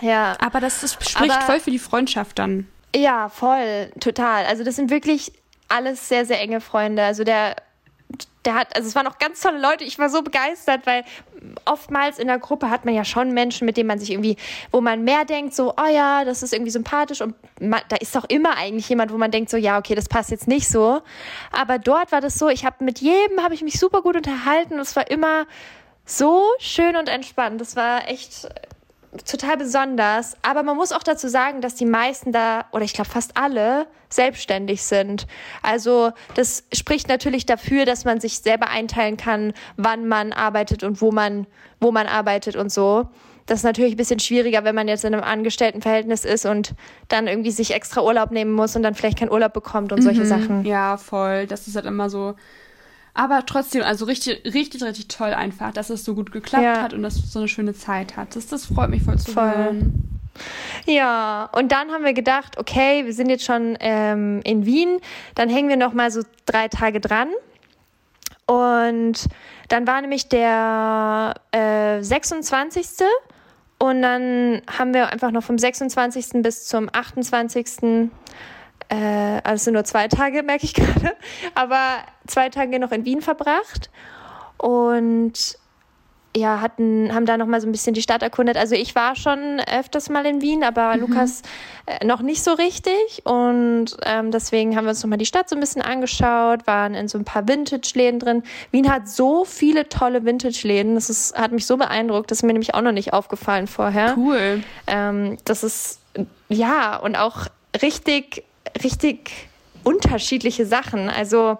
[0.00, 0.36] Ja.
[0.40, 2.66] Aber das, das spricht Aber, voll für die Freundschaft dann.
[2.94, 4.46] Ja, voll, total.
[4.46, 5.32] Also das sind wirklich
[5.68, 7.02] alles sehr, sehr enge Freunde.
[7.04, 7.56] Also der
[8.44, 9.84] der hat, also es waren auch ganz tolle Leute.
[9.84, 11.04] Ich war so begeistert, weil
[11.64, 14.36] oftmals in der Gruppe hat man ja schon Menschen, mit denen man sich irgendwie,
[14.70, 18.14] wo man mehr denkt, so, oh ja, das ist irgendwie sympathisch und man, da ist
[18.14, 21.02] doch immer eigentlich jemand, wo man denkt, so, ja, okay, das passt jetzt nicht so.
[21.52, 24.74] Aber dort war das so, ich habe mit jedem habe ich mich super gut unterhalten
[24.74, 25.46] und es war immer
[26.04, 27.60] so schön und entspannt.
[27.60, 28.48] Das war echt
[29.26, 30.36] total besonders.
[30.42, 33.86] Aber man muss auch dazu sagen, dass die meisten da, oder ich glaube fast alle,
[34.08, 35.26] selbstständig sind.
[35.62, 41.00] Also das spricht natürlich dafür, dass man sich selber einteilen kann, wann man arbeitet und
[41.00, 41.46] wo man,
[41.80, 43.08] wo man arbeitet und so.
[43.46, 46.74] Das ist natürlich ein bisschen schwieriger, wenn man jetzt in einem Angestelltenverhältnis ist und
[47.08, 50.20] dann irgendwie sich extra Urlaub nehmen muss und dann vielleicht keinen Urlaub bekommt und solche
[50.20, 50.26] mhm.
[50.26, 50.64] Sachen.
[50.64, 51.46] Ja, voll.
[51.46, 52.34] Das ist halt immer so
[53.14, 56.82] aber trotzdem, also richtig, richtig, richtig toll einfach, dass es so gut geklappt ja.
[56.82, 58.52] hat und dass du so eine schöne Zeit hattest.
[58.52, 59.50] Das freut mich voll zu voll.
[59.54, 60.20] hören.
[60.86, 64.98] Ja, und dann haben wir gedacht, okay, wir sind jetzt schon ähm, in Wien,
[65.34, 67.28] dann hängen wir noch mal so drei Tage dran.
[68.46, 69.28] Und
[69.68, 72.86] dann war nämlich der äh, 26.
[73.78, 76.42] Und dann haben wir einfach noch vom 26.
[76.42, 78.10] bis zum 28
[78.90, 81.16] äh, also nur zwei Tage, merke ich gerade,
[81.54, 83.90] aber zwei Tage noch in Wien verbracht
[84.58, 85.58] und
[86.36, 88.56] ja, hatten, haben da noch mal so ein bisschen die Stadt erkundet.
[88.56, 91.00] Also ich war schon öfters mal in Wien, aber mhm.
[91.00, 91.42] Lukas
[91.86, 93.22] äh, noch nicht so richtig.
[93.24, 96.94] Und ähm, deswegen haben wir uns noch mal die Stadt so ein bisschen angeschaut, waren
[96.94, 98.42] in so ein paar Vintage-Läden drin.
[98.70, 100.94] Wien hat so viele tolle Vintage-Läden.
[100.94, 102.30] Das ist, hat mich so beeindruckt.
[102.30, 104.14] Das ist mir nämlich auch noch nicht aufgefallen vorher.
[104.16, 104.62] Cool.
[104.86, 106.00] Ähm, das ist,
[106.48, 107.46] ja, und auch
[107.82, 108.44] richtig
[108.82, 109.48] richtig
[109.84, 111.08] unterschiedliche Sachen.
[111.08, 111.58] Also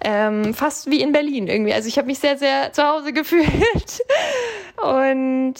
[0.00, 1.72] ähm, fast wie in Berlin irgendwie.
[1.72, 4.02] Also ich habe mich sehr, sehr zu Hause gefühlt.
[4.82, 5.54] Und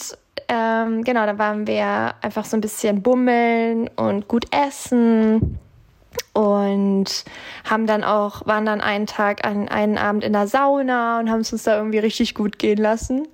[0.47, 5.57] ähm, genau, da waren wir einfach so ein bisschen bummeln und gut essen
[6.33, 7.25] und
[7.63, 11.41] haben dann auch, waren dann einen Tag, einen, einen Abend in der Sauna und haben
[11.41, 13.27] es uns da irgendwie richtig gut gehen lassen.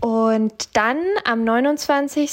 [0.00, 2.30] Und dann am 29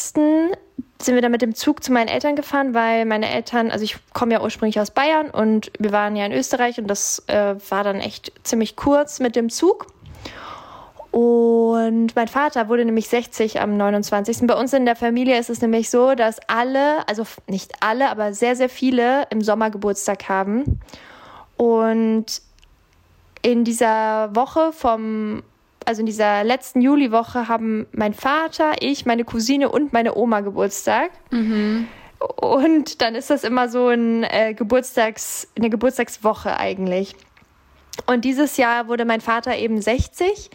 [1.01, 3.97] sind wir dann mit dem Zug zu meinen Eltern gefahren, weil meine Eltern, also ich
[4.13, 7.83] komme ja ursprünglich aus Bayern und wir waren ja in Österreich und das äh, war
[7.83, 9.87] dann echt ziemlich kurz mit dem Zug.
[11.11, 14.45] Und mein Vater wurde nämlich 60 am 29.
[14.45, 18.33] Bei uns in der Familie ist es nämlich so, dass alle, also nicht alle, aber
[18.33, 20.79] sehr, sehr viele im Sommer Geburtstag haben.
[21.57, 22.25] Und
[23.41, 25.43] in dieser Woche vom
[25.89, 31.09] also in dieser letzten Juliwoche haben mein Vater, ich, meine Cousine und meine Oma Geburtstag.
[31.31, 31.87] Mhm.
[32.35, 37.15] Und dann ist das immer so ein äh, Geburtstags, eine Geburtstagswoche eigentlich.
[38.05, 40.51] Und dieses Jahr wurde mein Vater eben 60.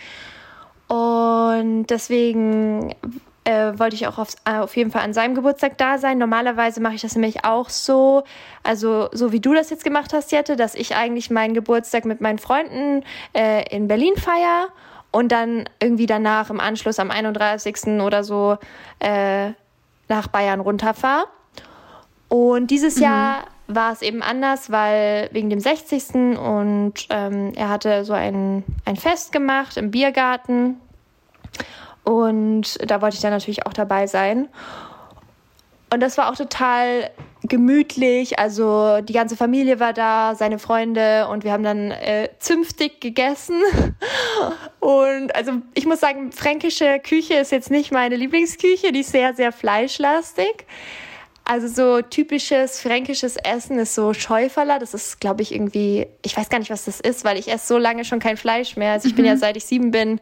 [0.87, 2.95] Und deswegen
[3.43, 6.19] äh, wollte ich auch auf, äh, auf jeden Fall an seinem Geburtstag da sein.
[6.19, 8.23] Normalerweise mache ich das nämlich auch so,
[8.63, 12.21] also so wie du das jetzt gemacht hast, Jette, dass ich eigentlich meinen Geburtstag mit
[12.21, 14.69] meinen Freunden äh, in Berlin feiere
[15.15, 18.01] und dann irgendwie danach im Anschluss am 31.
[18.03, 18.59] oder so
[18.99, 19.53] äh,
[20.09, 21.27] nach Bayern runterfahre.
[22.29, 23.03] Und dieses mhm.
[23.03, 26.37] Jahr war es eben anders, weil wegen dem 60.
[26.37, 30.81] und ähm, er hatte so ein, ein Fest gemacht im Biergarten.
[32.03, 34.49] Und da wollte ich dann natürlich auch dabei sein.
[35.93, 37.09] Und das war auch total
[37.45, 38.39] gemütlich.
[38.39, 43.61] Also die ganze Familie war da, seine Freunde und wir haben dann äh, zünftig gegessen.
[44.81, 49.33] Und also ich muss sagen, fränkische Küche ist jetzt nicht meine Lieblingsküche, die ist sehr,
[49.33, 50.67] sehr fleischlastig.
[51.47, 54.79] Also so typisches fränkisches Essen ist so Schäuferler.
[54.79, 57.67] Das ist, glaube ich, irgendwie, ich weiß gar nicht, was das ist, weil ich esse
[57.67, 58.93] so lange schon kein Fleisch mehr.
[58.93, 59.17] Also ich mhm.
[59.17, 59.39] bin ja, mhm.
[59.39, 60.21] seit ich sieben bin,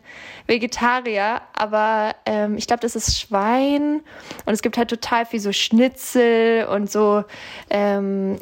[0.49, 1.41] Vegetarier.
[1.53, 4.03] Aber ähm, ich glaube, das ist Schwein.
[4.47, 7.23] Und es gibt halt total viel so Schnitzel und so
[7.71, 8.41] ähm,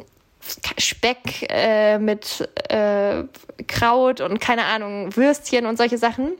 [0.79, 3.25] Speck äh, mit äh,
[3.67, 6.31] Kraut und keine Ahnung, Würstchen und solche Sachen.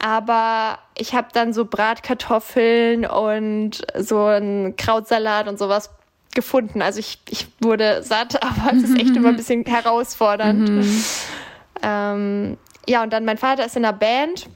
[0.00, 5.90] Aber ich habe dann so Bratkartoffeln und so einen Krautsalat und sowas
[6.34, 6.82] gefunden.
[6.82, 10.68] Also ich, ich wurde satt, aber es ist echt immer ein bisschen herausfordernd.
[10.68, 11.04] Mhm.
[11.82, 12.58] Ähm,
[12.88, 14.48] ja, und dann mein Vater ist in der Band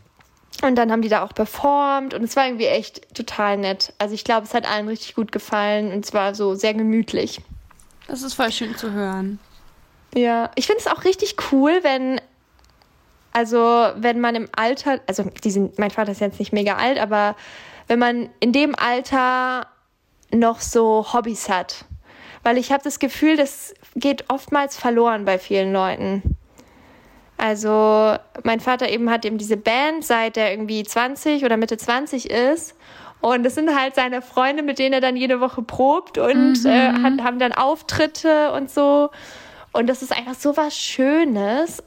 [0.63, 3.93] und dann haben die da auch performt und es war irgendwie echt total nett.
[3.99, 7.41] Also ich glaube, es hat allen richtig gut gefallen und es war so sehr gemütlich.
[8.07, 9.39] Das ist voll schön zu hören.
[10.15, 12.21] Ja, ich finde es auch richtig cool, wenn
[13.33, 16.99] also wenn man im Alter, also die sind, mein Vater ist jetzt nicht mega alt,
[16.99, 17.35] aber
[17.89, 19.67] wenn man in dem Alter
[20.31, 21.85] noch so Hobbys hat.
[22.43, 26.37] Weil ich habe das Gefühl, das geht oftmals verloren bei vielen Leuten.
[27.37, 32.31] Also mein Vater eben hat eben diese Band, seit er irgendwie 20 oder Mitte 20
[32.31, 32.75] ist.
[33.21, 36.71] Und das sind halt seine Freunde, mit denen er dann jede Woche probt und mhm.
[36.71, 36.93] äh,
[37.23, 39.11] haben dann Auftritte und so.
[39.73, 41.83] Und das ist einfach so was Schönes.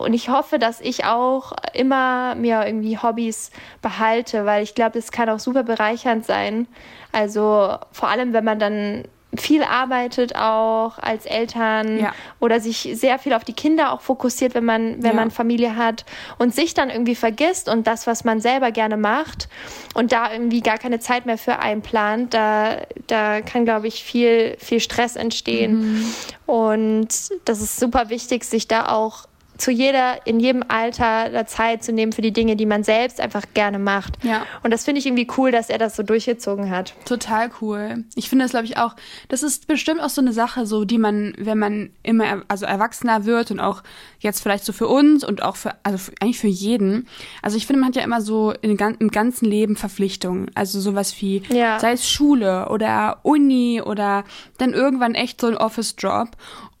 [0.00, 3.50] Und ich hoffe, dass ich auch immer mir irgendwie Hobbys
[3.82, 6.66] behalte, weil ich glaube, das kann auch super bereichernd sein.
[7.12, 9.04] Also vor allem, wenn man dann
[9.36, 12.12] viel arbeitet auch als Eltern ja.
[12.40, 15.16] oder sich sehr viel auf die Kinder auch fokussiert, wenn man, wenn ja.
[15.16, 16.06] man Familie hat
[16.38, 19.48] und sich dann irgendwie vergisst und das, was man selber gerne macht
[19.94, 24.56] und da irgendwie gar keine Zeit mehr für einplant, da, da kann, glaube ich, viel,
[24.58, 25.98] viel Stress entstehen.
[25.98, 26.14] Mhm.
[26.46, 27.08] Und
[27.44, 29.26] das ist super wichtig, sich da auch
[29.58, 33.20] zu jeder, in jedem Alter der Zeit zu nehmen für die Dinge, die man selbst
[33.20, 34.24] einfach gerne macht.
[34.24, 34.46] Ja.
[34.62, 36.94] Und das finde ich irgendwie cool, dass er das so durchgezogen hat.
[37.04, 38.04] Total cool.
[38.14, 38.94] Ich finde das, glaube ich, auch,
[39.28, 43.24] das ist bestimmt auch so eine Sache, so, die man, wenn man immer, also erwachsener
[43.24, 43.82] wird und auch
[44.20, 47.08] jetzt vielleicht so für uns und auch für, also für, eigentlich für jeden.
[47.42, 50.52] Also ich finde, man hat ja immer so in, im ganzen Leben Verpflichtungen.
[50.54, 51.80] Also sowas wie, ja.
[51.80, 54.22] sei es Schule oder Uni oder
[54.58, 56.28] dann irgendwann echt so ein Office-Job.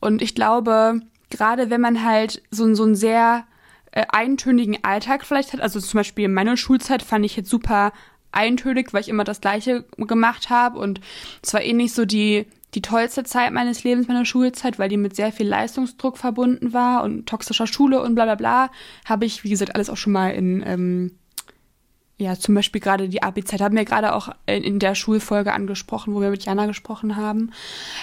[0.00, 1.00] Und ich glaube,
[1.30, 3.46] gerade wenn man halt so, so einen sehr
[3.92, 7.92] äh, eintönigen Alltag vielleicht hat, also zum Beispiel in meiner Schulzeit fand ich jetzt super
[8.32, 10.78] eintönig, weil ich immer das Gleiche gemacht habe.
[10.78, 11.00] Und
[11.42, 14.98] es war eh nicht so die die tollste Zeit meines Lebens, meiner Schulzeit, weil die
[14.98, 18.70] mit sehr viel Leistungsdruck verbunden war und toxischer Schule und bla bla bla,
[19.06, 21.17] habe ich, wie gesagt, alles auch schon mal in ähm,
[22.20, 26.20] ja, zum Beispiel gerade die Abi-Zeit haben wir gerade auch in der Schulfolge angesprochen, wo
[26.20, 27.52] wir mit Jana gesprochen haben.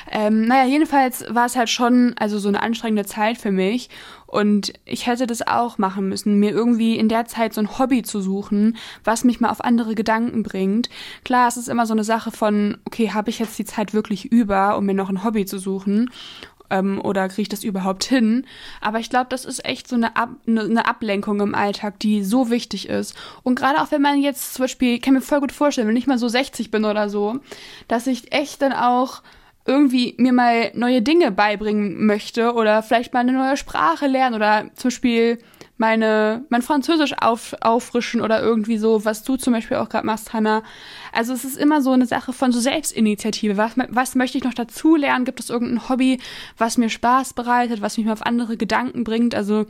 [0.10, 3.90] Ähm, naja, jedenfalls war es halt schon also so eine anstrengende Zeit für mich
[4.26, 8.04] und ich hätte das auch machen müssen, mir irgendwie in der Zeit so ein Hobby
[8.04, 10.90] zu suchen, was mich mal auf andere Gedanken bringt.
[11.26, 14.32] Klar, es ist immer so eine Sache von, okay, habe ich jetzt die Zeit wirklich
[14.32, 16.10] über, um mir noch ein Hobby zu suchen?
[16.70, 18.46] Ähm, oder kriege ich das überhaupt hin?
[18.82, 22.24] Aber ich glaube, das ist echt so eine, Ab eine, eine, Ablenkung im Alltag, die
[22.24, 23.16] so wichtig ist.
[23.44, 25.98] Und gerade auch wenn man jetzt zum Beispiel, ich kann mir voll gut vorstellen, wenn
[25.98, 27.40] ich mal so 60 bin oder so,
[27.88, 29.22] dass ich echt dann auch
[29.66, 34.70] irgendwie mir mal neue Dinge beibringen möchte oder vielleicht mal eine neue Sprache lernen oder
[34.76, 35.40] zum Beispiel
[35.78, 40.34] meine, mein Französisch auf, auffrischen oder irgendwie so, was du zum Beispiel auch gerade machst,
[40.34, 40.64] Hannah.
[41.16, 43.58] Also es ist immer so eine Sache von so Selbstinitiative.
[43.58, 45.26] Was, was möchte ich noch dazu lernen?
[45.26, 46.20] Gibt es irgendein Hobby,
[46.58, 49.34] was mir Spaß bereitet, was mich mal auf andere Gedanken bringt?
[49.34, 49.66] Also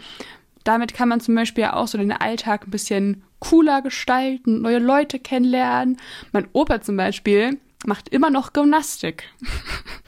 [0.64, 5.20] damit kann man zum Beispiel auch so den Alltag ein bisschen cooler gestalten, neue Leute
[5.20, 5.98] kennenlernen.
[6.32, 9.24] Mein Opa zum Beispiel macht immer noch Gymnastik.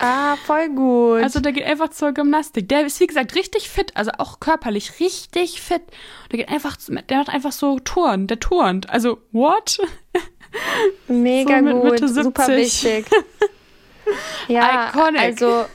[0.00, 1.22] Ah, voll gut.
[1.22, 2.68] Also der geht einfach zur Gymnastik.
[2.68, 5.82] Der ist, wie gesagt, richtig fit, also auch körperlich richtig fit.
[6.30, 6.76] Der geht einfach,
[7.08, 8.90] der macht einfach so Touren, der turnt.
[8.90, 9.80] Also, what?
[11.08, 12.24] Mega so gut, Mitte 70.
[12.24, 13.06] super wichtig.
[14.48, 15.20] ja, Iconic.
[15.20, 15.66] also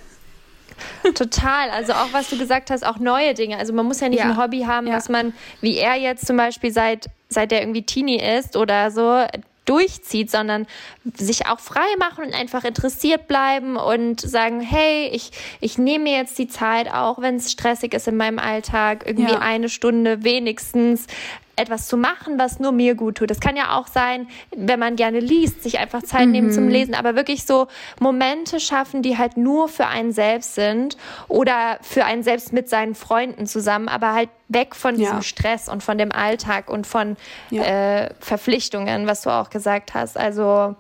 [1.14, 1.70] Total.
[1.70, 3.58] Also auch was du gesagt hast, auch neue Dinge.
[3.58, 4.26] Also man muss ja nicht ja.
[4.26, 4.96] ein Hobby haben, ja.
[4.96, 9.26] was man, wie er jetzt zum Beispiel seit, seit er irgendwie Teenie ist oder so,
[9.66, 10.68] durchzieht, sondern
[11.16, 16.18] sich auch frei machen und einfach interessiert bleiben und sagen, hey, ich, ich nehme mir
[16.18, 19.40] jetzt die Zeit, auch wenn es stressig ist in meinem Alltag, irgendwie ja.
[19.40, 21.08] eine Stunde wenigstens
[21.56, 23.30] etwas zu machen, was nur mir gut tut.
[23.30, 26.70] Das kann ja auch sein, wenn man gerne liest, sich einfach Zeit nehmen zum mhm.
[26.70, 27.68] Lesen, aber wirklich so
[28.00, 30.98] Momente schaffen, die halt nur für einen selbst sind
[31.28, 35.22] oder für einen selbst mit seinen Freunden zusammen, aber halt weg von diesem ja.
[35.22, 37.18] Stress und von dem Alltag und von
[37.50, 37.64] ja.
[37.64, 40.18] äh, Verpflichtungen, was du auch gesagt hast.
[40.18, 40.76] Also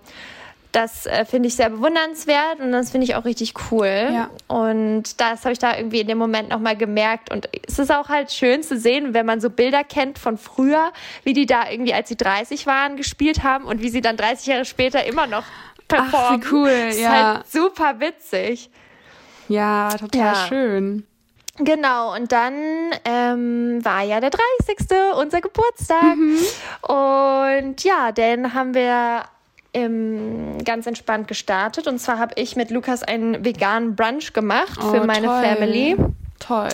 [0.73, 4.09] das äh, finde ich sehr bewundernswert und das finde ich auch richtig cool.
[4.11, 4.29] Ja.
[4.47, 7.31] Und das habe ich da irgendwie in dem Moment nochmal gemerkt.
[7.31, 10.91] Und es ist auch halt schön zu sehen, wenn man so Bilder kennt von früher,
[11.23, 14.47] wie die da irgendwie, als sie 30 waren, gespielt haben und wie sie dann 30
[14.47, 15.45] Jahre später immer noch
[15.87, 16.41] performen.
[16.43, 17.35] Ach, wie cool, das ist ja.
[17.35, 18.71] halt super witzig.
[19.47, 20.47] Ja, total ja.
[20.47, 21.05] schön.
[21.57, 22.55] Genau, und dann
[23.05, 24.87] ähm, war ja der 30.
[25.21, 26.15] unser Geburtstag.
[26.15, 26.39] Mhm.
[26.81, 29.25] Und ja, dann haben wir
[29.73, 31.87] ähm, ganz entspannt gestartet.
[31.87, 35.43] Und zwar habe ich mit Lukas einen veganen Brunch gemacht oh, für meine toll.
[35.43, 35.97] Family.
[36.39, 36.69] Toll.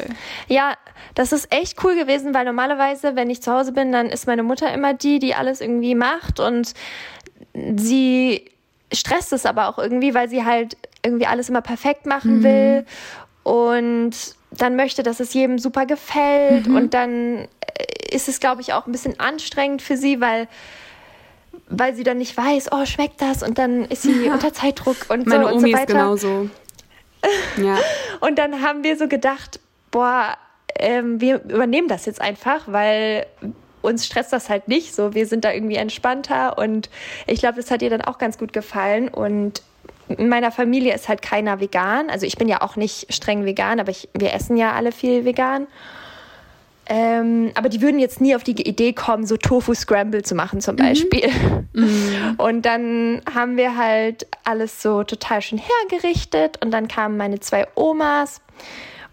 [0.47, 0.73] Ja,
[1.15, 4.43] das ist echt cool gewesen, weil normalerweise, wenn ich zu Hause bin, dann ist meine
[4.43, 6.73] Mutter immer die, die alles irgendwie macht und
[7.75, 8.45] sie
[8.91, 12.43] stresst es aber auch irgendwie, weil sie halt irgendwie alles immer perfekt machen mhm.
[12.43, 12.85] will
[13.43, 14.11] und
[14.51, 16.75] dann möchte, dass es jedem super gefällt mhm.
[16.75, 17.47] und dann äh,
[18.11, 20.47] ist es, glaube ich, auch ein bisschen anstrengend für sie, weil
[21.69, 23.43] weil sie dann nicht weiß, oh, schmeckt das?
[23.43, 24.33] Und dann ist sie ja.
[24.33, 25.81] unter Zeitdruck und Meine so und Omi so weiter.
[25.81, 26.49] ist genauso.
[27.57, 27.77] Ja.
[28.21, 29.59] und dann haben wir so gedacht,
[29.91, 30.37] boah,
[30.77, 33.25] ähm, wir übernehmen das jetzt einfach, weil
[33.81, 35.13] uns stresst das halt nicht so.
[35.13, 36.89] Wir sind da irgendwie entspannter und
[37.27, 39.61] ich glaube, das hat ihr dann auch ganz gut gefallen und
[40.07, 42.09] in meiner Familie ist halt keiner vegan.
[42.09, 45.23] Also ich bin ja auch nicht streng vegan, aber ich, wir essen ja alle viel
[45.25, 45.67] vegan.
[46.91, 50.59] Ähm, aber die würden jetzt nie auf die Idee kommen, so Tofu Scramble zu machen
[50.59, 50.79] zum mhm.
[50.79, 51.29] Beispiel.
[51.73, 52.35] Mhm.
[52.37, 57.67] Und dann haben wir halt alles so total schön hergerichtet und dann kamen meine zwei
[57.75, 58.41] Omas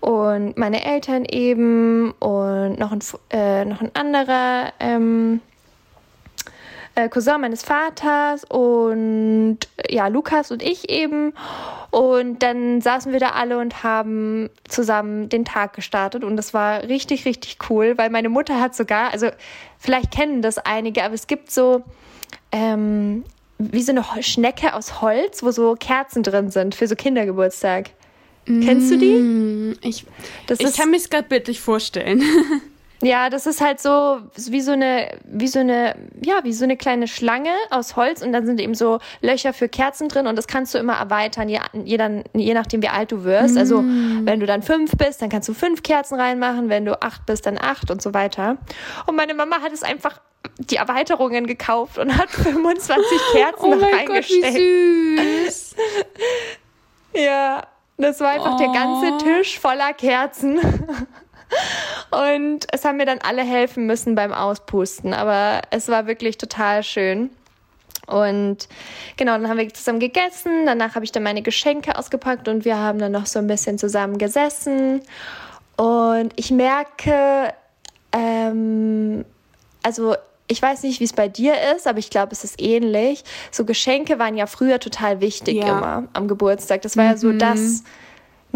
[0.00, 3.00] und meine Eltern eben und noch ein,
[3.30, 5.40] äh, noch ein anderer ähm,
[6.96, 11.32] äh, Cousin meines Vaters und ja, Lukas und ich eben.
[11.90, 16.82] Und dann saßen wir da alle und haben zusammen den Tag gestartet und das war
[16.82, 19.28] richtig, richtig cool, weil meine Mutter hat sogar, also
[19.78, 21.84] vielleicht kennen das einige, aber es gibt so
[22.50, 23.24] ähm,
[23.58, 27.90] wie so eine Schnecke aus Holz, wo so Kerzen drin sind für so Kindergeburtstag.
[28.46, 29.12] Kennst du die?
[29.12, 30.06] Mm, ich,
[30.46, 32.22] das ich ist, kann es gerade bildlich vorstellen.
[33.02, 36.76] Ja, das ist halt so wie so eine, wie so eine, ja, wie so eine
[36.76, 40.46] kleine Schlange aus Holz und dann sind eben so Löcher für Kerzen drin und das
[40.46, 43.56] kannst du immer erweitern, je, je, dann, je nachdem wie alt du wirst.
[43.58, 44.22] Also, mm.
[44.24, 47.46] Wenn du dann fünf bist, dann kannst du fünf Kerzen reinmachen, wenn du acht bist,
[47.46, 48.56] dann acht und so weiter.
[49.06, 50.20] Und meine Mama hat es einfach
[50.58, 54.42] die Erweiterungen gekauft und hat 25 Kerzen oh reingestellt.
[54.42, 55.76] Gott, wie süß.
[57.14, 57.62] ja,
[57.98, 58.58] das war einfach oh.
[58.58, 59.24] der ganze.
[59.24, 60.60] Tisch voller Kerzen.
[62.10, 66.82] Und es haben mir dann alle helfen müssen beim Auspusten, aber es war wirklich total
[66.82, 67.30] schön.
[68.06, 68.68] Und
[69.16, 70.66] genau, dann haben wir zusammen gegessen.
[70.66, 73.78] Danach habe ich dann meine Geschenke ausgepackt und wir haben dann noch so ein bisschen
[73.78, 75.02] zusammen gesessen.
[75.76, 77.52] Und ich merke,
[78.12, 79.24] ähm,
[79.82, 80.14] also
[80.48, 83.24] ich weiß nicht, wie es bei dir ist, aber ich glaube, es ist ähnlich.
[83.50, 85.76] So Geschenke waren ja früher total wichtig ja.
[85.76, 86.82] immer am Geburtstag.
[86.82, 87.10] Das war mhm.
[87.10, 87.38] ja so mhm.
[87.38, 87.82] das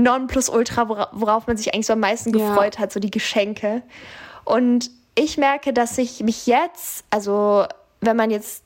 [0.03, 2.81] Nonplusultra, worauf man sich eigentlich so am meisten gefreut ja.
[2.83, 3.83] hat, so die Geschenke.
[4.45, 7.67] Und ich merke, dass ich mich jetzt, also
[8.01, 8.65] wenn man jetzt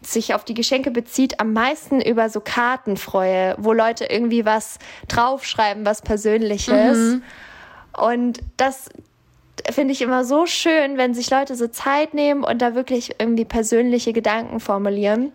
[0.00, 4.78] sich auf die Geschenke bezieht, am meisten über so Karten freue, wo Leute irgendwie was
[5.08, 6.96] draufschreiben, was Persönliches.
[6.96, 7.22] Mhm.
[7.96, 8.88] Und das
[9.70, 13.44] finde ich immer so schön, wenn sich Leute so Zeit nehmen und da wirklich irgendwie
[13.44, 15.32] persönliche Gedanken formulieren.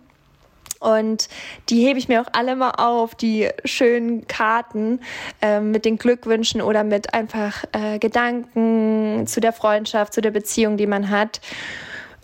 [0.84, 1.30] Und
[1.70, 5.00] die hebe ich mir auch alle mal auf, die schönen Karten
[5.42, 10.78] äh, mit den Glückwünschen oder mit einfach äh, Gedanken zu der Freundschaft, zu der Beziehung,
[10.78, 11.40] die man hat.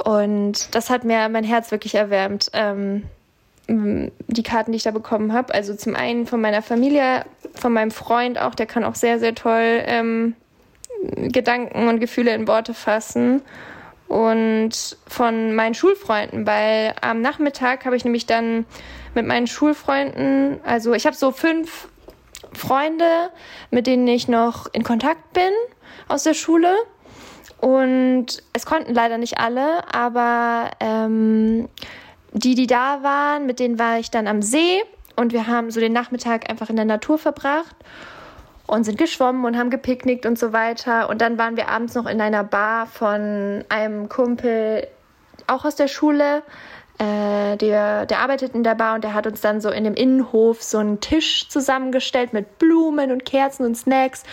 [0.03, 2.49] Und das hat mir mein Herz wirklich erwärmt.
[2.53, 3.03] Ähm,
[3.67, 5.53] die Karten, die ich da bekommen habe.
[5.53, 9.35] Also zum einen von meiner Familie, von meinem Freund auch, der kann auch sehr, sehr
[9.35, 10.35] toll ähm,
[11.15, 13.41] Gedanken und Gefühle in Worte fassen
[14.09, 18.65] und von meinen Schulfreunden, weil am Nachmittag habe ich nämlich dann
[19.13, 21.87] mit meinen Schulfreunden, also ich habe so fünf
[22.53, 23.29] Freunde,
[23.69, 25.51] mit denen ich noch in Kontakt bin
[26.07, 26.75] aus der Schule.
[27.61, 31.69] Und es konnten leider nicht alle, aber ähm,
[32.33, 34.81] die, die da waren, mit denen war ich dann am See
[35.17, 37.75] und wir haben so den Nachmittag einfach in der Natur verbracht
[38.69, 41.09] und sind geschwommen und haben gepicknickt und so weiter.
[41.09, 44.87] Und dann waren wir abends noch in einer Bar von einem Kumpel,
[45.47, 46.43] auch aus der Schule.
[46.99, 49.95] Äh, der, der arbeitet in der Bar und der hat uns dann so in dem
[49.95, 54.23] Innenhof so einen Tisch zusammengestellt mit Blumen und Kerzen und Snacks.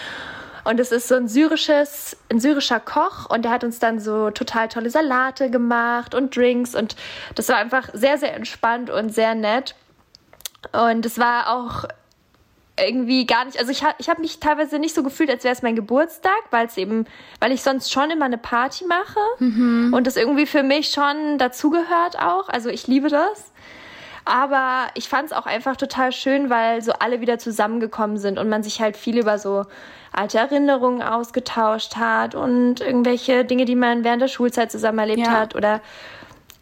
[0.64, 4.30] Und es ist so ein syrisches, ein syrischer Koch und der hat uns dann so
[4.30, 6.96] total tolle Salate gemacht und Drinks und
[7.36, 9.76] das war einfach sehr, sehr entspannt und sehr nett.
[10.72, 11.84] Und es war auch
[12.78, 15.62] irgendwie gar nicht, also ich, ich habe mich teilweise nicht so gefühlt, als wäre es
[15.62, 17.06] mein Geburtstag, weil es eben,
[17.40, 19.92] weil ich sonst schon immer eine Party mache mhm.
[19.94, 22.48] und das irgendwie für mich schon dazugehört auch.
[22.48, 23.52] Also ich liebe das.
[24.26, 28.48] Aber ich fand es auch einfach total schön, weil so alle wieder zusammengekommen sind und
[28.48, 29.64] man sich halt viel über so
[30.12, 35.30] alte Erinnerungen ausgetauscht hat und irgendwelche Dinge, die man während der Schulzeit zusammen erlebt ja.
[35.30, 35.54] hat.
[35.54, 35.80] Oder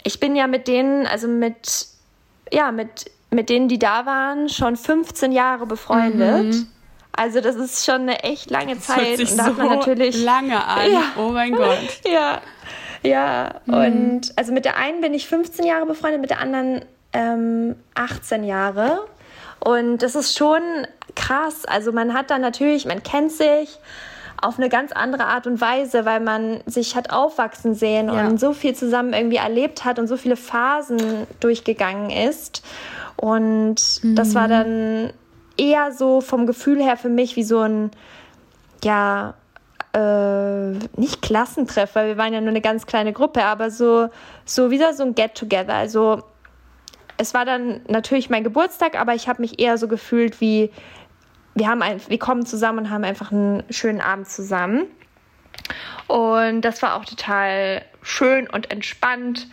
[0.02, 1.86] ich bin ja mit denen, also mit,
[2.52, 6.54] ja, mit mit denen, die da waren, schon 15 Jahre befreundet.
[6.54, 6.66] Mhm.
[7.12, 9.12] Also das ist schon eine echt lange Zeit.
[9.12, 10.92] Das sich und da so hat man natürlich lange an.
[10.92, 11.02] Ja.
[11.18, 11.78] Oh mein Gott.
[12.04, 12.40] Ja.
[13.02, 13.54] Ja.
[13.66, 13.74] Mhm.
[13.74, 18.44] Und also mit der einen bin ich 15 Jahre befreundet, mit der anderen ähm, 18
[18.44, 19.00] Jahre.
[19.60, 20.60] Und das ist schon
[21.14, 21.64] krass.
[21.64, 23.78] Also man hat da natürlich, man kennt sich
[24.42, 28.26] auf eine ganz andere Art und Weise, weil man sich hat aufwachsen sehen ja.
[28.26, 32.62] und so viel zusammen irgendwie erlebt hat und so viele Phasen durchgegangen ist.
[33.16, 34.14] Und mhm.
[34.14, 34.50] das war mhm.
[34.50, 35.12] dann
[35.56, 37.90] eher so vom Gefühl her für mich wie so ein,
[38.82, 39.34] ja,
[39.94, 44.08] äh, nicht Klassentreff, weil wir waren ja nur eine ganz kleine Gruppe, aber so,
[44.44, 45.74] so wieder so ein Get-Together.
[45.74, 46.22] Also
[47.16, 50.70] es war dann natürlich mein Geburtstag, aber ich habe mich eher so gefühlt wie,
[51.54, 54.86] wir, haben ein, wir kommen zusammen und haben einfach einen schönen Abend zusammen.
[56.08, 59.48] Und das war auch total schön und entspannt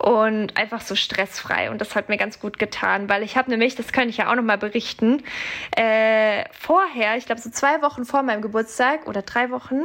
[0.00, 1.70] und einfach so stressfrei.
[1.70, 4.30] Und das hat mir ganz gut getan, weil ich habe nämlich, das kann ich ja
[4.30, 5.22] auch nochmal berichten,
[5.76, 9.82] äh, vorher, ich glaube so zwei Wochen vor meinem Geburtstag oder drei Wochen,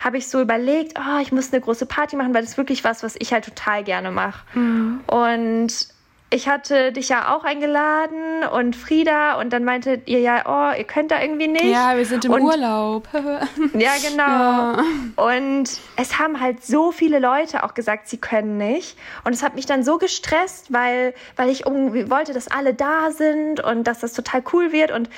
[0.00, 2.82] habe ich so überlegt, oh, ich muss eine große Party machen, weil das ist wirklich
[2.82, 4.44] was, was ich halt total gerne mache.
[4.58, 5.00] Mhm.
[5.06, 5.88] Und
[6.32, 10.84] ich hatte dich ja auch eingeladen und Frieda und dann meintet ihr ja, oh, ihr
[10.84, 11.64] könnt da irgendwie nicht.
[11.64, 13.06] Ja, wir sind im und, Urlaub.
[13.74, 14.22] ja, genau.
[14.22, 14.84] Ja.
[15.16, 15.64] Und
[15.96, 18.96] es haben halt so viele Leute auch gesagt, sie können nicht.
[19.24, 23.10] Und es hat mich dann so gestresst, weil, weil ich irgendwie wollte, dass alle da
[23.10, 24.90] sind und dass das total cool wird.
[24.90, 25.10] Und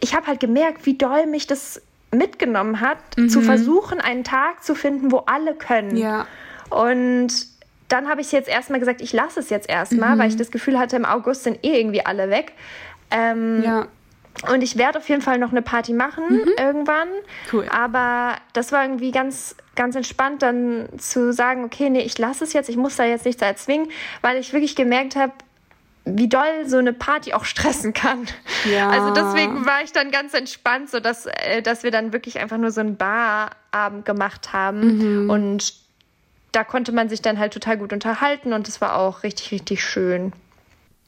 [0.00, 3.28] ich habe halt gemerkt, wie doll mich das mitgenommen hat, mhm.
[3.28, 5.96] zu versuchen, einen Tag zu finden, wo alle können.
[5.96, 6.26] Ja.
[6.70, 7.55] Und
[7.88, 10.20] dann habe ich jetzt erstmal gesagt, ich lasse es jetzt erstmal, mhm.
[10.20, 12.52] weil ich das Gefühl hatte, im August sind eh irgendwie alle weg.
[13.10, 13.86] Ähm, ja.
[14.52, 16.50] Und ich werde auf jeden Fall noch eine Party machen mhm.
[16.58, 17.08] irgendwann.
[17.52, 17.66] Cool.
[17.70, 22.52] Aber das war irgendwie ganz, ganz entspannt, dann zu sagen, okay, nee, ich lasse es
[22.52, 23.88] jetzt, ich muss da jetzt nichts erzwingen,
[24.20, 25.32] weil ich wirklich gemerkt habe,
[26.04, 28.26] wie doll so eine Party auch stressen kann.
[28.70, 28.90] Ja.
[28.90, 32.58] Also deswegen war ich dann ganz entspannt, so dass, äh, dass wir dann wirklich einfach
[32.58, 35.30] nur so einen Barabend gemacht haben mhm.
[35.30, 35.85] und
[36.56, 39.84] da konnte man sich dann halt total gut unterhalten und es war auch richtig, richtig
[39.84, 40.32] schön.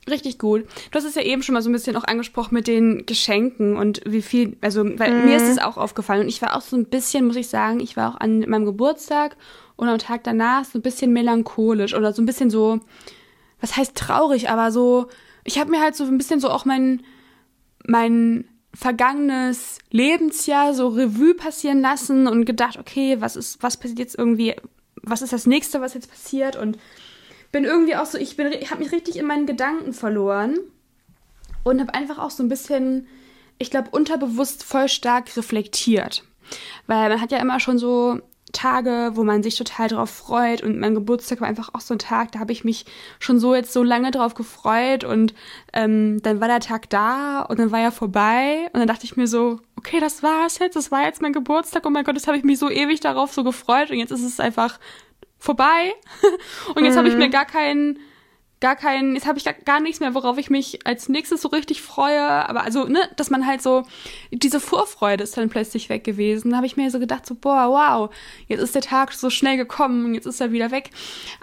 [0.06, 0.66] Richtig gut.
[0.90, 3.74] Du hast es ja eben schon mal so ein bisschen auch angesprochen mit den Geschenken
[3.74, 5.24] und wie viel, also weil mhm.
[5.24, 7.80] mir ist es auch aufgefallen und ich war auch so ein bisschen, muss ich sagen,
[7.80, 9.38] ich war auch an meinem Geburtstag
[9.76, 12.80] und am Tag danach so ein bisschen melancholisch oder so ein bisschen so,
[13.58, 15.08] was heißt traurig, aber so,
[15.44, 17.02] ich habe mir halt so ein bisschen so auch mein,
[17.86, 18.44] mein
[18.74, 24.54] vergangenes Lebensjahr so Revue passieren lassen und gedacht, okay, was ist, was passiert jetzt irgendwie
[25.10, 26.78] was ist das nächste, was jetzt passiert und
[27.52, 30.58] bin irgendwie auch so, ich bin, habe mich richtig in meinen Gedanken verloren
[31.64, 33.06] und habe einfach auch so ein bisschen,
[33.58, 36.24] ich glaube, unterbewusst voll stark reflektiert.
[36.86, 38.20] Weil man hat ja immer schon so
[38.52, 41.98] Tage, wo man sich total drauf freut und mein Geburtstag war einfach auch so ein
[41.98, 42.86] Tag, da habe ich mich
[43.18, 45.34] schon so jetzt so lange drauf gefreut und
[45.72, 49.16] ähm, dann war der Tag da und dann war er vorbei und dann dachte ich
[49.16, 52.26] mir so, okay, das war's jetzt, das war jetzt mein Geburtstag, oh mein Gott, jetzt
[52.26, 54.78] habe ich mich so ewig darauf so gefreut und jetzt ist es einfach
[55.38, 55.92] vorbei
[56.74, 56.98] und jetzt mhm.
[56.98, 57.98] habe ich mir gar keinen
[58.60, 61.48] gar keinen, jetzt habe ich gar, gar nichts mehr, worauf ich mich als nächstes so
[61.48, 62.20] richtig freue.
[62.20, 63.84] Aber also, ne, dass man halt so,
[64.30, 66.50] diese Vorfreude ist dann plötzlich weg gewesen.
[66.50, 68.14] Da habe ich mir so gedacht, so, boah, wow,
[68.48, 70.90] jetzt ist der Tag so schnell gekommen und jetzt ist er wieder weg.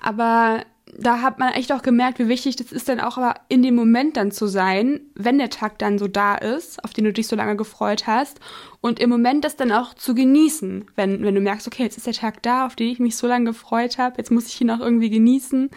[0.01, 0.63] Aber
[0.97, 3.75] da hat man echt auch gemerkt, wie wichtig das ist dann auch aber in dem
[3.75, 7.27] Moment dann zu sein, wenn der Tag dann so da ist, auf den du dich
[7.27, 8.39] so lange gefreut hast
[8.81, 12.07] und im Moment das dann auch zu genießen, wenn, wenn du merkst, okay, jetzt ist
[12.07, 14.71] der Tag da, auf den ich mich so lange gefreut habe, jetzt muss ich ihn
[14.71, 15.69] auch irgendwie genießen.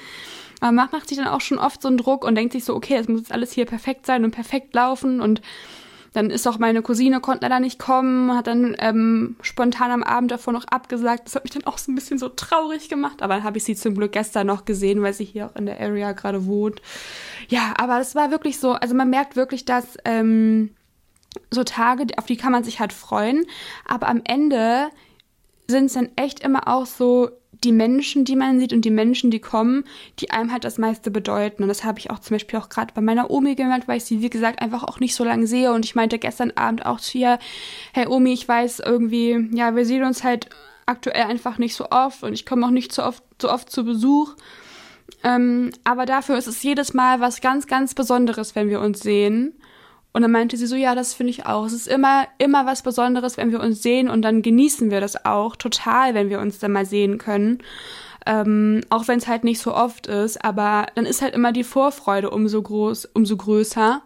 [0.61, 2.75] Aber man macht sich dann auch schon oft so einen Druck und denkt sich so,
[2.75, 5.41] okay, es muss jetzt alles hier perfekt sein und perfekt laufen und
[6.13, 10.31] dann ist auch meine Cousine konnte leider nicht kommen, hat dann ähm, spontan am Abend
[10.31, 11.27] davor noch abgesagt.
[11.27, 13.23] Das hat mich dann auch so ein bisschen so traurig gemacht.
[13.23, 15.67] Aber dann habe ich sie zum Glück gestern noch gesehen, weil sie hier auch in
[15.67, 16.81] der Area gerade wohnt.
[17.49, 20.75] Ja, aber es war wirklich so, also man merkt wirklich, dass ähm,
[21.51, 23.45] so Tage, auf die kann man sich halt freuen.
[23.87, 24.89] Aber am Ende
[25.67, 27.31] sind es dann echt immer auch so
[27.65, 29.85] die Menschen, die man sieht und die Menschen, die kommen,
[30.21, 31.63] die einem halt das meiste bedeuten.
[31.63, 34.05] Und das habe ich auch zum Beispiel auch gerade bei meiner Omi gemerkt, weil ich
[34.05, 35.73] sie, wie gesagt, einfach auch nicht so lange sehe.
[35.73, 37.39] Und ich meinte gestern Abend auch zu ihr,
[37.93, 40.49] hey Omi, ich weiß irgendwie, ja, wir sehen uns halt
[40.87, 43.85] aktuell einfach nicht so oft und ich komme auch nicht so oft, so oft zu
[43.85, 44.35] Besuch.
[45.25, 49.53] Ähm, aber dafür ist es jedes Mal was ganz, ganz Besonderes, wenn wir uns sehen.
[50.13, 51.67] Und dann meinte sie so, ja, das finde ich auch.
[51.67, 55.25] Es ist immer, immer was Besonderes, wenn wir uns sehen und dann genießen wir das
[55.25, 57.59] auch total, wenn wir uns dann mal sehen können.
[58.27, 61.65] Ähm, auch wenn es halt nicht so oft ist, aber dann ist halt immer die
[61.65, 64.03] Vorfreude umso groß, umso größer.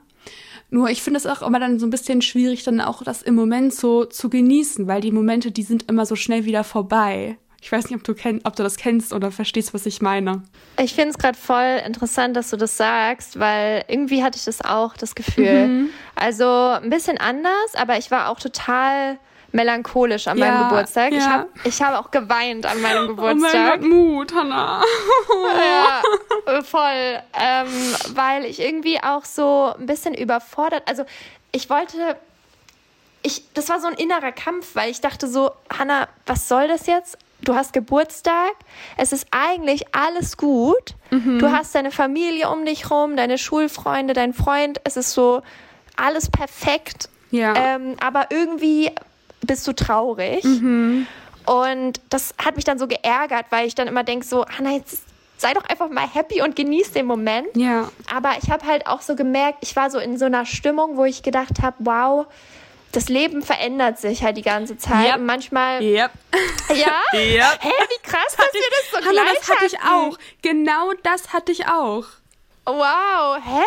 [0.70, 3.34] Nur ich finde es auch immer dann so ein bisschen schwierig, dann auch das im
[3.34, 7.36] Moment so zu genießen, weil die Momente, die sind immer so schnell wieder vorbei.
[7.62, 10.42] Ich weiß nicht, ob du, kenn, ob du das kennst oder verstehst, was ich meine.
[10.80, 14.62] Ich finde es gerade voll interessant, dass du das sagst, weil irgendwie hatte ich das
[14.62, 15.68] auch, das Gefühl.
[15.68, 15.90] Mhm.
[16.16, 19.16] Also ein bisschen anders, aber ich war auch total
[19.52, 21.12] melancholisch an ja, meinem Geburtstag.
[21.12, 21.18] Ja.
[21.18, 23.52] Ich habe ich hab auch geweint an meinem Geburtstag.
[23.54, 24.82] Oh mein Gott, Mut, Hannah.
[25.56, 27.22] ja, voll.
[27.40, 27.68] Ähm,
[28.14, 31.04] weil ich irgendwie auch so ein bisschen überfordert, also
[31.52, 32.16] ich wollte
[33.22, 36.88] ich, das war so ein innerer Kampf, weil ich dachte so, Hannah, was soll das
[36.88, 37.16] jetzt?
[37.44, 38.52] Du hast Geburtstag,
[38.96, 40.94] es ist eigentlich alles gut.
[41.10, 41.38] Mhm.
[41.38, 45.42] Du hast deine Familie um dich rum, deine Schulfreunde, dein Freund, es ist so
[45.96, 47.08] alles perfekt.
[47.30, 47.54] Ja.
[47.54, 48.90] Ähm, aber irgendwie
[49.40, 50.44] bist du traurig.
[50.44, 51.06] Mhm.
[51.44, 55.02] Und das hat mich dann so geärgert, weil ich dann immer denke, so, Hanna, jetzt
[55.38, 57.48] sei doch einfach mal happy und genieß den Moment.
[57.56, 57.90] Ja.
[58.14, 61.04] Aber ich habe halt auch so gemerkt, ich war so in so einer Stimmung, wo
[61.04, 62.26] ich gedacht habe, wow,
[62.92, 65.14] das Leben verändert sich halt die ganze Zeit.
[65.14, 65.20] Yep.
[65.20, 65.82] Manchmal.
[65.82, 66.10] Yep.
[66.68, 67.02] Ja?
[67.12, 67.58] Yep.
[67.60, 70.18] Hä, wie krass, dass wir das so Hanna, gleich das hatte ich auch.
[70.40, 72.04] Genau das hatte ich auch.
[72.64, 73.64] Wow, hä?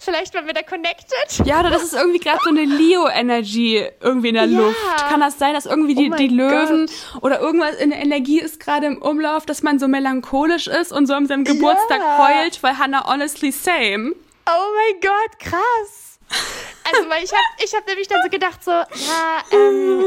[0.00, 1.44] Vielleicht waren wir da connected.
[1.44, 4.60] Ja, oder das ist irgendwie gerade so eine Leo-Energy irgendwie in der ja.
[4.60, 4.78] Luft.
[5.08, 7.22] Kann das sein, dass irgendwie die, oh die Löwen Gott.
[7.22, 11.06] oder irgendwas in der Energie ist gerade im Umlauf, dass man so melancholisch ist und
[11.06, 12.18] so an seinem Geburtstag ja.
[12.18, 14.14] heult, weil Hannah honestly same.
[14.46, 16.07] Oh mein Gott, krass.
[16.90, 20.04] Also, weil ich habe ich hab nämlich dann so gedacht, so, ja, ähm,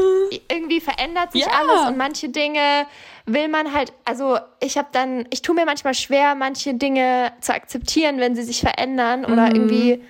[0.48, 1.48] irgendwie verändert sich ja.
[1.48, 2.86] alles und manche Dinge
[3.26, 7.54] will man halt, also ich habe dann, ich tue mir manchmal schwer, manche Dinge zu
[7.54, 9.54] akzeptieren, wenn sie sich verändern oder mhm.
[9.54, 10.04] irgendwie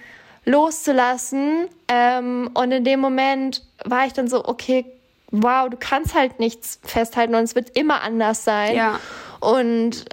[0.45, 1.69] loszulassen.
[1.89, 4.87] Ähm, und in dem Moment war ich dann so, okay,
[5.31, 8.75] wow, du kannst halt nichts festhalten und es wird immer anders sein.
[8.75, 9.01] Ja.
[9.41, 10.05] Und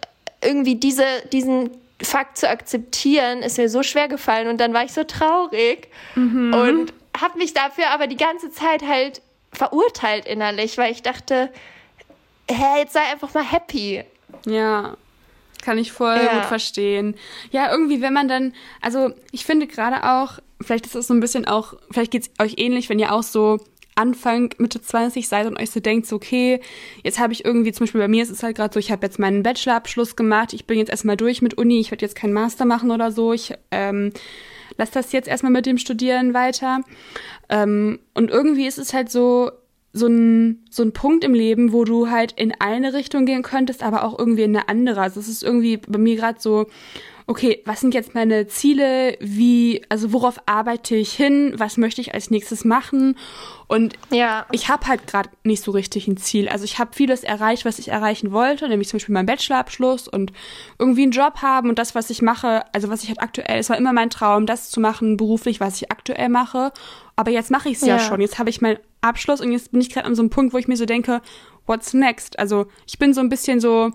[0.42, 1.72] irgendwie diese, diesen
[2.02, 6.54] Fakt zu akzeptieren, ist mir so schwer gefallen und dann war ich so traurig mhm.
[6.54, 9.22] und habe mich dafür aber die ganze Zeit halt
[9.52, 11.52] verurteilt innerlich, weil ich dachte,
[12.50, 14.04] hä, jetzt sei einfach mal happy.
[14.46, 14.96] Ja.
[15.62, 16.36] Kann ich voll ja.
[16.36, 17.16] gut verstehen.
[17.52, 21.20] Ja, irgendwie, wenn man dann, also ich finde gerade auch, vielleicht ist es so ein
[21.20, 23.60] bisschen auch, vielleicht geht es euch ähnlich, wenn ihr auch so
[24.00, 26.62] Anfang, Mitte 20 seid und euch so denkt, so, okay,
[27.04, 29.06] jetzt habe ich irgendwie, zum Beispiel bei mir ist es halt gerade so, ich habe
[29.06, 32.34] jetzt meinen Bachelorabschluss gemacht, ich bin jetzt erstmal durch mit Uni, ich werde jetzt keinen
[32.34, 34.14] Master machen oder so, ich ähm,
[34.78, 36.80] lasse das jetzt erstmal mit dem Studieren weiter.
[37.50, 39.52] Ähm, und irgendwie ist es halt so,
[39.92, 43.84] so ein, so ein Punkt im Leben, wo du halt in eine Richtung gehen könntest,
[43.84, 45.02] aber auch irgendwie in eine andere.
[45.02, 46.68] Also es ist irgendwie bei mir gerade so,
[47.30, 49.16] okay, was sind jetzt meine Ziele?
[49.20, 51.54] Wie, also worauf arbeite ich hin?
[51.58, 53.20] Was möchte ich als nächstes machen?
[53.68, 54.48] Und ja.
[54.52, 56.50] ich habe halt gerade nicht so richtig ein Ziel.
[56.50, 60.34] Also ich habe vieles erreicht, was ich erreichen wollte, nämlich zum Beispiel meinen Bachelorabschluss und
[60.80, 63.70] irgendwie einen Job haben und das, was ich mache, also was ich halt aktuell, es
[63.70, 66.72] war immer mein Traum, das zu machen beruflich, was ich aktuell mache.
[67.16, 67.98] Aber jetzt mache ich es ja.
[67.98, 68.22] ja schon.
[68.22, 70.58] Jetzt habe ich meinen Abschluss und jetzt bin ich gerade an so einem Punkt, wo
[70.58, 71.22] ich mir so denke,
[71.68, 72.40] what's next?
[72.40, 73.92] Also ich bin so ein bisschen so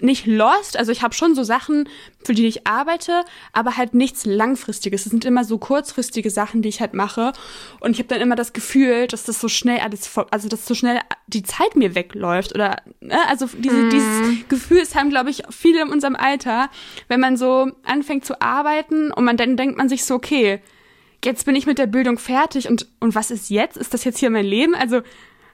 [0.00, 1.88] nicht lost, also ich habe schon so Sachen,
[2.24, 5.04] für die ich arbeite, aber halt nichts langfristiges.
[5.06, 7.32] Es sind immer so kurzfristige Sachen, die ich halt mache
[7.80, 10.74] und ich habe dann immer das Gefühl, dass das so schnell alles also dass so
[10.74, 13.18] schnell die Zeit mir wegläuft oder ne?
[13.28, 13.90] also diese, mm.
[13.90, 16.70] dieses Gefühl ist haben glaube ich viele in unserem Alter,
[17.08, 20.60] wenn man so anfängt zu arbeiten und man dann denkt man sich so okay,
[21.24, 23.76] jetzt bin ich mit der Bildung fertig und und was ist jetzt?
[23.76, 24.74] Ist das jetzt hier mein Leben?
[24.74, 25.02] Also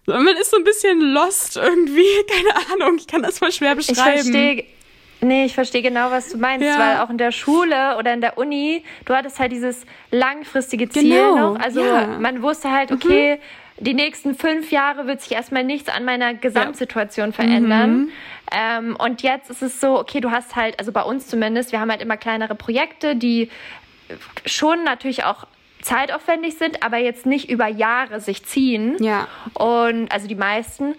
[0.09, 2.02] man ist so ein bisschen lost irgendwie.
[2.28, 4.16] Keine Ahnung, ich kann das voll schwer beschreiben.
[4.16, 4.64] Ich verstehe.
[5.20, 6.78] Nee, ich verstehe genau, was du meinst, ja.
[6.78, 11.11] weil auch in der Schule oder in der Uni, du hattest halt dieses langfristige Ziel
[11.11, 11.54] genau.
[11.54, 11.61] noch.
[11.61, 12.06] Also ja.
[12.06, 13.84] man wusste halt, okay, mhm.
[13.84, 17.32] die nächsten fünf Jahre wird sich erstmal nichts an meiner Gesamtsituation ja.
[17.32, 17.96] verändern.
[17.96, 18.11] Mhm.
[18.52, 21.80] Ähm, und jetzt ist es so, okay, du hast halt, also bei uns zumindest, wir
[21.80, 23.50] haben halt immer kleinere Projekte, die
[24.46, 25.46] schon natürlich auch
[25.83, 28.97] zeitaufwendig sind, aber jetzt nicht über Jahre sich ziehen.
[29.03, 29.29] Ja.
[29.55, 30.95] Und also die meisten.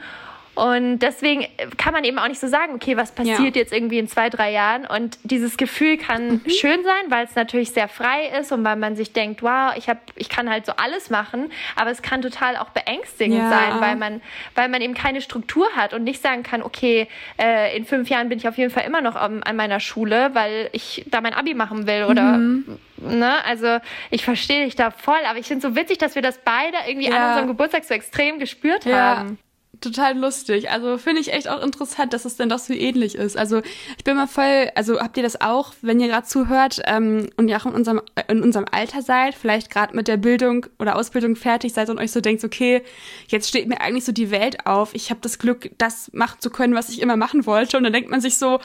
[0.60, 1.45] Und deswegen
[1.78, 3.62] kann man eben auch nicht so sagen, okay, was passiert ja.
[3.62, 4.86] jetzt irgendwie in zwei, drei Jahren?
[4.86, 6.49] Und dieses Gefühl kann mhm.
[6.49, 9.88] schön sein, weil es natürlich sehr frei ist und weil man sich denkt, wow, ich
[9.88, 11.49] habe, ich kann halt so alles machen.
[11.78, 13.49] Aber es kann total auch beängstigend ja.
[13.49, 14.22] sein, weil man,
[14.53, 17.07] weil man eben keine Struktur hat und nicht sagen kann, okay,
[17.41, 20.32] äh, in fünf Jahren bin ich auf jeden Fall immer noch an, an meiner Schule,
[20.34, 22.78] weil ich da mein Abi machen will oder mhm.
[22.97, 23.45] ne?
[23.45, 23.78] Also
[24.10, 26.76] ich verstehe dich da voll, aber ich finde es so witzig, dass wir das beide
[26.86, 27.16] irgendwie ja.
[27.16, 29.39] an unserem Geburtstag so extrem gespürt haben
[29.82, 30.70] total lustig.
[30.70, 33.38] Also finde ich echt auch interessant, dass es denn doch so ähnlich ist.
[33.38, 33.62] Also
[33.98, 37.48] ich bin mal voll, also habt ihr das auch, wenn ihr gerade zuhört ähm, und
[37.48, 41.36] ihr auch in unserem, in unserem Alter seid, vielleicht gerade mit der Bildung oder Ausbildung
[41.36, 42.84] fertig seid und euch so denkt, okay,
[43.28, 44.94] jetzt steht mir eigentlich so die Welt auf.
[44.94, 47.78] Ich habe das Glück, das machen zu können, was ich immer machen wollte.
[47.78, 48.60] Und dann denkt man sich so,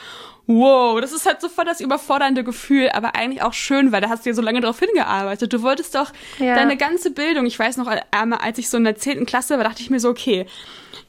[0.47, 4.25] wow, das ist halt sofort das überfordernde Gefühl, aber eigentlich auch schön, weil da hast
[4.25, 5.51] du ja so lange drauf hingearbeitet.
[5.51, 6.55] Du wolltest doch ja.
[6.55, 9.63] deine ganze Bildung, ich weiß noch, einmal als ich so in der zehnten Klasse war,
[9.63, 10.45] dachte ich mir so, okay,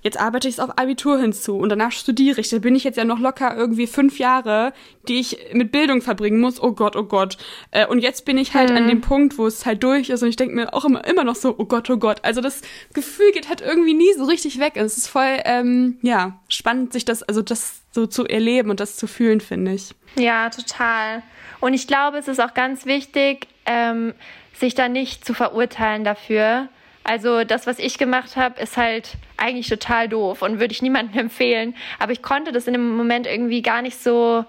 [0.02, 2.48] jetzt arbeite ich es auf Abitur hinzu und danach studiere ich.
[2.48, 4.72] Da bin ich jetzt ja noch locker irgendwie fünf Jahre,
[5.08, 6.62] die ich mit Bildung verbringen muss.
[6.62, 7.36] Oh Gott, oh Gott.
[7.70, 8.76] Äh, und jetzt bin ich halt hm.
[8.76, 11.24] an dem Punkt, wo es halt durch ist und ich denke mir auch immer, immer
[11.24, 12.18] noch so, oh Gott, oh Gott.
[12.22, 14.74] Also das Gefühl geht halt irgendwie nie so richtig weg.
[14.76, 18.96] Es ist voll, ähm, ja, spannend, sich das, also das so zu erleben und das
[18.96, 19.94] zu fühlen, finde ich.
[20.16, 21.22] Ja, total.
[21.60, 24.14] Und ich glaube, es ist auch ganz wichtig, ähm,
[24.52, 26.68] sich da nicht zu verurteilen dafür,
[27.06, 31.20] also das, was ich gemacht habe, ist halt eigentlich total doof und würde ich niemandem
[31.26, 31.76] empfehlen.
[32.00, 34.44] Aber ich konnte das in dem Moment irgendwie gar nicht so.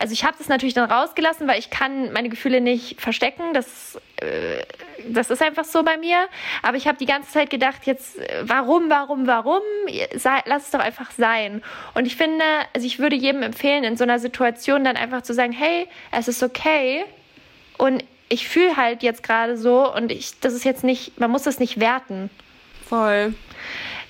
[0.00, 3.52] Also ich habe das natürlich dann rausgelassen, weil ich kann meine Gefühle nicht verstecken.
[3.52, 4.64] Das, äh,
[5.06, 6.26] das ist einfach so bei mir.
[6.62, 9.60] Aber ich habe die ganze Zeit gedacht, jetzt warum, warum, warum?
[10.14, 11.62] Sei, lass es doch einfach sein.
[11.94, 15.34] Und ich finde, also ich würde jedem empfehlen, in so einer Situation dann einfach zu
[15.34, 17.04] sagen, hey, es ist okay.
[17.76, 21.42] Und ich fühle halt jetzt gerade so und ich, das ist jetzt nicht, man muss
[21.42, 22.30] das nicht werten.
[22.88, 23.34] Voll.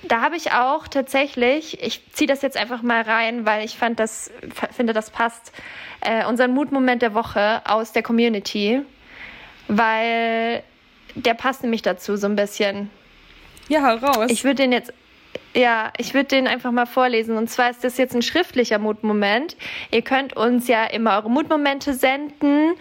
[0.03, 3.99] Da habe ich auch tatsächlich, ich ziehe das jetzt einfach mal rein, weil ich fand
[3.99, 4.31] das,
[4.75, 5.51] finde, das passt,
[6.01, 8.81] äh, unseren Mutmoment der Woche aus der Community.
[9.67, 10.63] weil
[11.15, 12.89] der passt nämlich dazu so ein bisschen.
[13.67, 14.29] Ja, raus.
[14.29, 14.93] Ich würde den jetzt,
[15.53, 17.37] ja, ich würde den einfach mal vorlesen.
[17.37, 19.55] Und zwar ist das jetzt ein schriftlicher Mutmoment.
[19.91, 22.73] Ihr könnt uns ja immer eure Mutmomente senden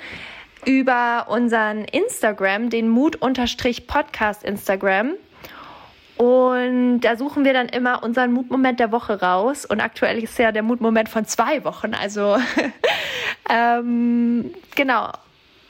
[0.65, 5.15] über unseren Instagram, den Mut-Podcast Instagram.
[6.21, 9.65] Und da suchen wir dann immer unseren Mutmoment der Woche raus.
[9.65, 11.95] Und aktuell ist ja der Mutmoment von zwei Wochen.
[11.95, 12.37] Also
[13.49, 15.13] ähm, genau.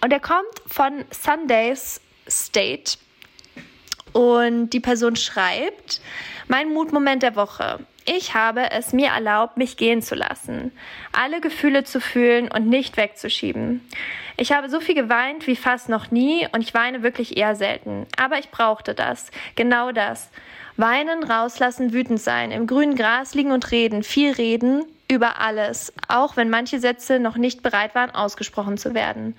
[0.02, 2.98] Und er kommt von Sundays State.
[4.12, 6.00] Und die Person schreibt,
[6.48, 7.78] mein Mutmoment der Woche.
[8.12, 10.72] Ich habe es mir erlaubt, mich gehen zu lassen,
[11.12, 13.86] alle Gefühle zu fühlen und nicht wegzuschieben.
[14.36, 18.08] Ich habe so viel geweint wie fast noch nie und ich weine wirklich eher selten.
[18.18, 20.28] Aber ich brauchte das, genau das.
[20.76, 26.36] Weinen, rauslassen, wütend sein, im grünen Gras liegen und reden, viel reden, über alles, auch
[26.36, 29.36] wenn manche Sätze noch nicht bereit waren, ausgesprochen zu werden.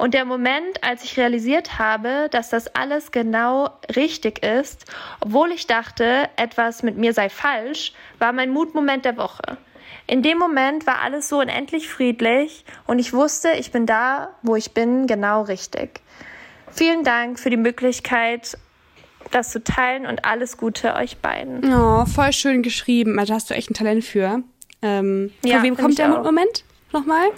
[0.00, 4.86] Und der Moment, als ich realisiert habe, dass das alles genau richtig ist,
[5.20, 9.58] obwohl ich dachte, etwas mit mir sei falsch, war mein Mutmoment der Woche.
[10.06, 14.56] In dem Moment war alles so unendlich friedlich und ich wusste, ich bin da, wo
[14.56, 16.00] ich bin, genau richtig.
[16.72, 18.56] Vielen Dank für die Möglichkeit,
[19.32, 21.74] das zu teilen und alles Gute euch beiden.
[21.74, 23.18] Oh, voll schön geschrieben.
[23.18, 24.42] Also hast du echt ein Talent für.
[24.80, 26.24] Ähm, ja, von wem kommt der auch.
[26.24, 27.28] Moment nochmal?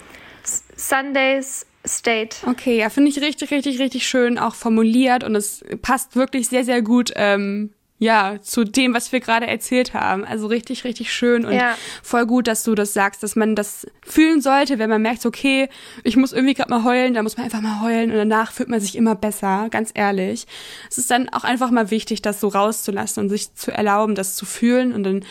[0.77, 2.37] Sundays State.
[2.47, 6.63] Okay, ja, finde ich richtig, richtig, richtig schön auch formuliert und es passt wirklich sehr,
[6.63, 7.71] sehr gut ähm,
[8.03, 10.25] ja, zu dem, was wir gerade erzählt haben.
[10.25, 11.75] Also richtig, richtig schön und ja.
[12.01, 15.69] voll gut, dass du das sagst, dass man das fühlen sollte, wenn man merkt, okay,
[16.03, 18.67] ich muss irgendwie gerade mal heulen, dann muss man einfach mal heulen und danach fühlt
[18.67, 20.47] man sich immer besser, ganz ehrlich.
[20.89, 24.35] Es ist dann auch einfach mal wichtig, das so rauszulassen und sich zu erlauben, das
[24.35, 25.25] zu fühlen und dann,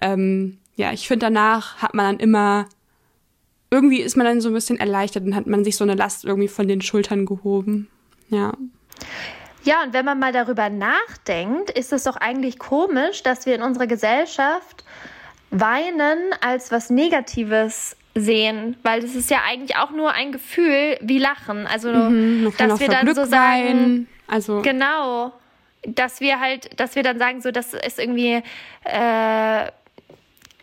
[0.00, 2.68] ähm, ja, ich finde, danach hat man dann immer,
[3.72, 6.24] irgendwie ist man dann so ein bisschen erleichtert und hat man sich so eine Last
[6.24, 7.88] irgendwie von den Schultern gehoben.
[8.28, 8.52] Ja.
[9.64, 13.62] Ja, und wenn man mal darüber nachdenkt, ist es doch eigentlich komisch, dass wir in
[13.62, 14.84] unserer Gesellschaft
[15.50, 21.18] Weinen als was Negatives sehen, weil das ist ja eigentlich auch nur ein Gefühl wie
[21.18, 21.66] Lachen.
[21.66, 25.32] Also, mhm, dass wir dann Glück so sagen, also genau,
[25.86, 28.42] dass wir halt, dass wir dann sagen, so, das ist irgendwie
[28.84, 29.70] äh,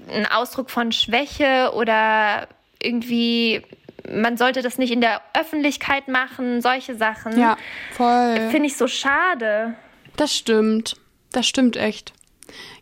[0.07, 2.47] ein Ausdruck von Schwäche oder
[2.81, 3.61] irgendwie,
[4.09, 7.39] man sollte das nicht in der Öffentlichkeit machen, solche Sachen.
[7.39, 7.57] Ja,
[7.91, 8.49] voll.
[8.49, 9.75] Finde ich so schade.
[10.15, 10.95] Das stimmt.
[11.31, 12.13] Das stimmt echt.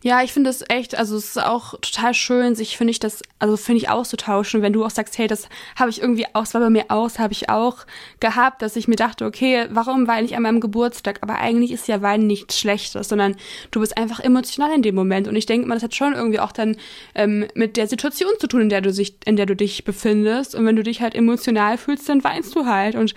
[0.02, 3.22] Ja, ich finde es echt, also es ist auch total schön, sich, finde ich, das,
[3.38, 6.60] also finde ich auszutauschen, wenn du auch sagst, hey, das habe ich irgendwie aus, war
[6.60, 7.86] bei mir aus, habe ich auch
[8.20, 11.18] gehabt, dass ich mir dachte, okay, warum weine ich an meinem Geburtstag?
[11.20, 13.36] Aber eigentlich ist ja Weinen nichts Schlechtes, sondern
[13.70, 15.28] du bist einfach emotional in dem Moment.
[15.28, 16.76] Und ich denke mal, das hat schon irgendwie auch dann
[17.14, 20.54] ähm, mit der Situation zu tun, in der du sich, in der du dich befindest.
[20.54, 22.94] Und wenn du dich halt emotional fühlst, dann weinst du halt.
[22.94, 23.14] Und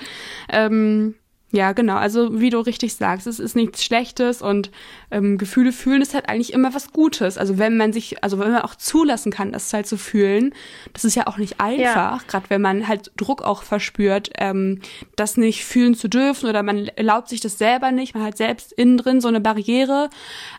[0.49, 1.15] ähm,
[1.53, 1.95] ja, genau.
[1.95, 4.71] Also wie du richtig sagst, es ist nichts Schlechtes und
[5.11, 7.37] ähm, Gefühle fühlen ist halt eigentlich immer was Gutes.
[7.37, 10.53] Also wenn man sich, also wenn man auch zulassen kann, das halt zu fühlen,
[10.93, 12.19] das ist ja auch nicht einfach, ja.
[12.27, 14.79] gerade wenn man halt Druck auch verspürt, ähm,
[15.17, 18.71] das nicht fühlen zu dürfen oder man erlaubt sich das selber nicht, man hat selbst
[18.71, 20.09] innen drin so eine Barriere,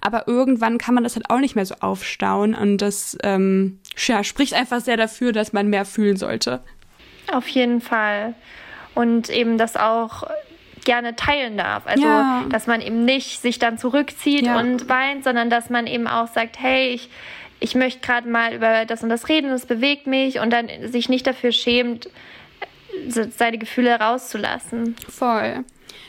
[0.03, 4.23] aber irgendwann kann man das halt auch nicht mehr so aufstauen und das ähm, ja,
[4.25, 6.61] spricht einfach sehr dafür, dass man mehr fühlen sollte.
[7.33, 8.35] Auf jeden Fall.
[8.95, 10.25] Und eben das auch
[10.85, 11.87] gerne teilen darf.
[11.87, 12.45] Also, ja.
[12.51, 14.59] dass man eben nicht sich dann zurückzieht ja.
[14.59, 17.09] und weint, sondern dass man eben auch sagt, hey, ich,
[17.61, 21.09] ich möchte gerade mal über das und das reden, das bewegt mich und dann sich
[21.09, 22.09] nicht dafür schämt,
[23.09, 24.97] seine Gefühle rauszulassen.
[25.09, 25.65] Voll.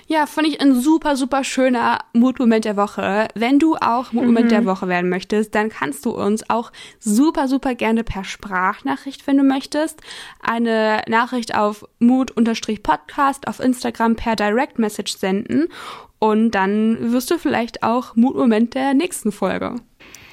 [0.08, 3.28] Ja, fand ich ein super, super schöner Mutmoment der Woche.
[3.36, 4.50] Wenn du auch Mutmoment mhm.
[4.50, 9.38] der Woche werden möchtest, dann kannst du uns auch super, super gerne per Sprachnachricht, wenn
[9.38, 10.02] du möchtest,
[10.42, 15.68] eine Nachricht auf Mut-Podcast auf Instagram per Direct Message senden.
[16.20, 19.76] Und dann wirst du vielleicht auch Mutmoment der nächsten Folge.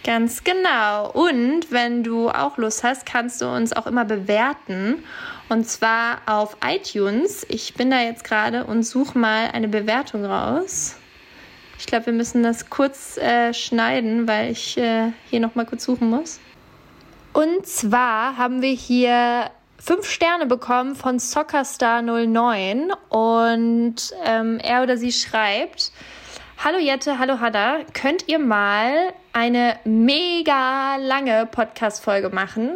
[0.04, 1.10] Ganz genau.
[1.10, 5.04] Und wenn du auch Lust hast, kannst du uns auch immer bewerten.
[5.48, 7.44] Und zwar auf iTunes.
[7.48, 10.96] Ich bin da jetzt gerade und suche mal eine Bewertung raus.
[11.78, 16.08] Ich glaube, wir müssen das kurz äh, schneiden, weil ich äh, hier nochmal kurz suchen
[16.08, 16.38] muss.
[17.32, 25.12] Und zwar haben wir hier fünf Sterne bekommen von Soccerstar09 und ähm, er oder sie
[25.12, 25.92] schreibt,
[26.62, 32.72] Hallo Jette, hallo Hada, könnt ihr mal eine mega lange Podcast-Folge machen?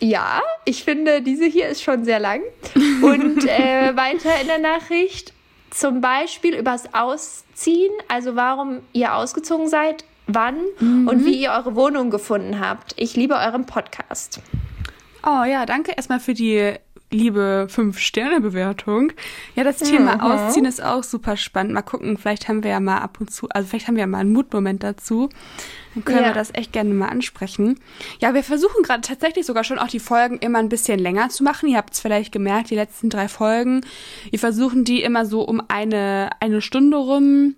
[0.00, 2.42] Ja, ich finde, diese hier ist schon sehr lang.
[3.00, 5.32] Und äh, weiter in der Nachricht
[5.70, 11.08] zum Beispiel übers Ausziehen, also warum ihr ausgezogen seid, wann mhm.
[11.08, 12.92] und wie ihr eure Wohnung gefunden habt.
[12.98, 14.42] Ich liebe euren Podcast.
[15.26, 16.74] Oh ja, danke erstmal für die
[17.10, 19.12] liebe Fünf-Sterne-Bewertung.
[19.54, 20.20] Ja, das Thema mhm.
[20.20, 21.72] Ausziehen ist auch super spannend.
[21.72, 24.06] Mal gucken, vielleicht haben wir ja mal ab und zu, also vielleicht haben wir ja
[24.06, 25.28] mal einen Mutmoment dazu.
[25.94, 26.26] Dann können ja.
[26.26, 27.80] wir das echt gerne mal ansprechen.
[28.20, 31.44] Ja, wir versuchen gerade tatsächlich sogar schon auch die Folgen immer ein bisschen länger zu
[31.44, 31.68] machen.
[31.68, 33.80] Ihr habt es vielleicht gemerkt, die letzten drei Folgen.
[34.30, 37.54] Wir versuchen die immer so um eine, eine Stunde rum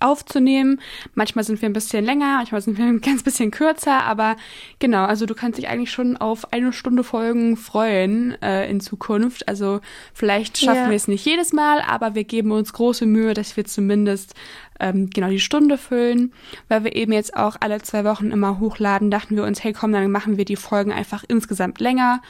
[0.00, 0.80] aufzunehmen.
[1.14, 4.36] Manchmal sind wir ein bisschen länger, manchmal sind wir ein ganz bisschen kürzer, aber
[4.78, 9.48] genau, also du kannst dich eigentlich schon auf eine Stunde Folgen freuen äh, in Zukunft.
[9.48, 9.80] Also
[10.14, 10.90] vielleicht schaffen ja.
[10.90, 14.34] wir es nicht jedes Mal, aber wir geben uns große Mühe, dass wir zumindest
[14.80, 16.32] ähm, genau die Stunde füllen,
[16.68, 19.92] weil wir eben jetzt auch alle zwei Wochen immer hochladen, dachten wir uns, hey komm,
[19.92, 22.20] dann machen wir die Folgen einfach insgesamt länger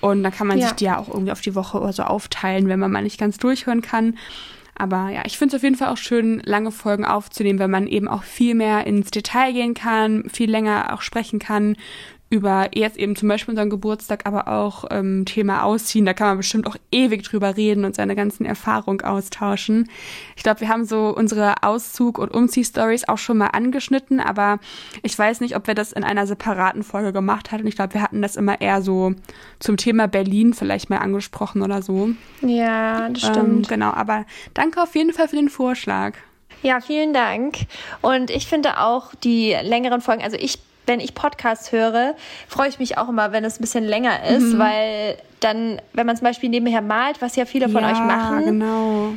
[0.00, 0.68] und dann kann man ja.
[0.68, 3.18] sich die ja auch irgendwie auf die Woche oder so aufteilen, wenn man mal nicht
[3.18, 4.16] ganz durchhören kann.
[4.78, 7.86] Aber ja, ich finde es auf jeden Fall auch schön, lange Folgen aufzunehmen, weil man
[7.88, 11.76] eben auch viel mehr ins Detail gehen kann, viel länger auch sprechen kann
[12.30, 16.04] über jetzt eben zum Beispiel unseren Geburtstag, aber auch ähm, Thema Ausziehen.
[16.04, 19.88] Da kann man bestimmt auch ewig drüber reden und seine ganzen Erfahrungen austauschen.
[20.36, 24.58] Ich glaube, wir haben so unsere Auszug- und Umziehstories auch schon mal angeschnitten, aber
[25.02, 27.66] ich weiß nicht, ob wir das in einer separaten Folge gemacht hatten.
[27.66, 29.14] Ich glaube, wir hatten das immer eher so
[29.58, 32.10] zum Thema Berlin vielleicht mal angesprochen oder so.
[32.42, 33.66] Ja, das ähm, stimmt.
[33.66, 36.14] Ähm, genau, aber danke auf jeden Fall für den Vorschlag.
[36.62, 37.56] Ja, vielen Dank.
[38.02, 40.58] Und ich finde auch die längeren Folgen, also ich
[40.88, 42.14] wenn ich Podcasts höre,
[42.48, 44.58] freue ich mich auch immer, wenn es ein bisschen länger ist, mhm.
[44.58, 48.44] weil dann, wenn man zum Beispiel nebenher malt, was ja viele von ja, euch machen,
[48.44, 49.12] genau.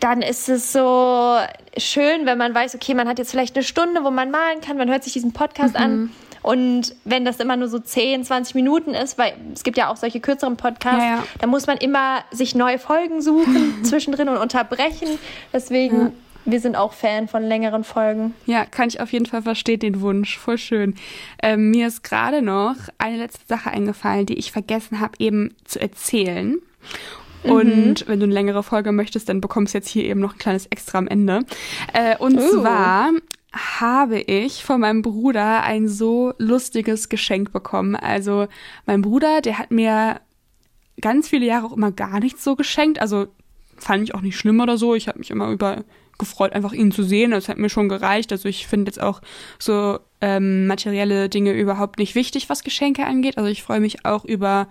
[0.00, 1.36] dann ist es so
[1.76, 4.76] schön, wenn man weiß, okay, man hat jetzt vielleicht eine Stunde, wo man malen kann,
[4.76, 5.80] man hört sich diesen Podcast mhm.
[5.80, 6.10] an.
[6.42, 9.96] Und wenn das immer nur so 10, 20 Minuten ist, weil es gibt ja auch
[9.96, 11.24] solche kürzeren Podcasts, ja, ja.
[11.38, 15.20] da muss man immer sich neue Folgen suchen zwischendrin und unterbrechen.
[15.52, 16.10] Deswegen ja
[16.44, 18.34] wir sind auch Fan von längeren Folgen.
[18.46, 20.38] Ja, kann ich auf jeden Fall verstehen, den Wunsch.
[20.38, 20.94] Voll schön.
[21.42, 25.80] Ähm, mir ist gerade noch eine letzte Sache eingefallen, die ich vergessen habe, eben zu
[25.80, 26.58] erzählen.
[27.44, 28.08] Und mhm.
[28.08, 30.66] wenn du eine längere Folge möchtest, dann bekommst du jetzt hier eben noch ein kleines
[30.66, 31.40] Extra am Ende.
[31.92, 32.60] Äh, und uh.
[32.60, 33.10] zwar
[33.52, 37.96] habe ich von meinem Bruder ein so lustiges Geschenk bekommen.
[37.96, 38.46] Also
[38.86, 40.20] mein Bruder, der hat mir
[41.00, 43.00] ganz viele Jahre auch immer gar nichts so geschenkt.
[43.00, 43.26] Also
[43.76, 44.94] fand ich auch nicht schlimm oder so.
[44.94, 45.84] Ich habe mich immer über
[46.22, 47.32] gefreut, einfach ihn zu sehen.
[47.32, 48.30] Das hat mir schon gereicht.
[48.30, 49.20] Also ich finde jetzt auch
[49.58, 53.36] so ähm, materielle Dinge überhaupt nicht wichtig, was Geschenke angeht.
[53.38, 54.68] Also ich freue mich auch über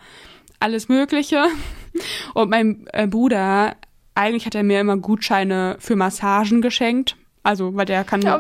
[0.62, 1.46] alles Mögliche.
[2.34, 3.76] Und mein äh, Bruder,
[4.16, 7.18] eigentlich hat er mir immer Gutscheine für Massagen geschenkt.
[7.44, 8.40] Also, weil der kann, oh,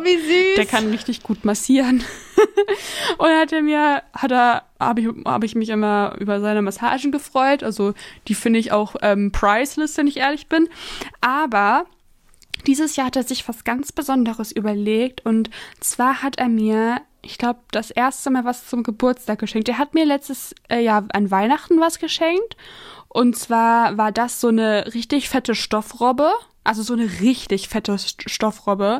[0.57, 2.03] der kann richtig gut massieren.
[3.17, 7.11] und hat er mir, hat er, habe ich, hab ich mich immer über seine Massagen
[7.11, 7.63] gefreut.
[7.63, 7.95] Also,
[8.27, 10.69] die finde ich auch ähm, priceless, wenn ich ehrlich bin.
[11.19, 11.87] Aber
[12.61, 15.49] dieses Jahr hat er sich was ganz Besonderes überlegt und
[15.79, 19.69] zwar hat er mir, ich glaube, das erste Mal was zum Geburtstag geschenkt.
[19.69, 22.55] Er hat mir letztes äh, Jahr an Weihnachten was geschenkt
[23.13, 26.31] und zwar war das so eine richtig fette Stoffrobbe.
[26.63, 28.99] Also so eine richtig fette Stoffrobbe.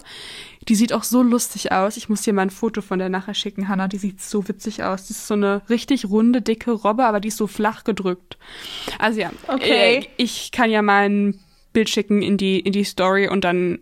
[0.67, 1.95] Die sieht auch so lustig aus.
[1.95, 3.87] Ich muss dir mal ein Foto von der nachher schicken, Hannah.
[3.87, 5.05] Die sieht so witzig aus.
[5.05, 8.37] Die ist so eine richtig runde, dicke Robbe, aber die ist so flach gedrückt.
[8.97, 9.99] Also ja, okay.
[9.99, 11.39] Äh, ich kann ja mal ein
[11.73, 13.79] Bild schicken in die, in die Story und dann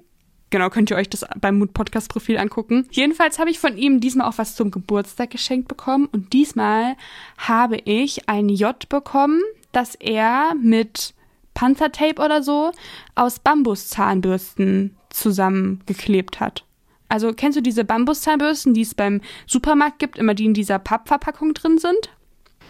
[0.52, 2.88] Genau, könnt ihr euch das beim Mood Podcast Profil angucken.
[2.90, 6.96] Jedenfalls habe ich von ihm diesmal auch was zum Geburtstag geschenkt bekommen und diesmal
[7.38, 11.14] habe ich ein J bekommen, das er mit
[11.54, 12.72] Panzertape oder so
[13.14, 16.66] aus Bambuszahnbürsten zusammengeklebt hat.
[17.10, 21.54] Also kennst du diese Bambuszahnbürsten, die es beim Supermarkt gibt, immer die in dieser Pappverpackung
[21.54, 22.10] drin sind?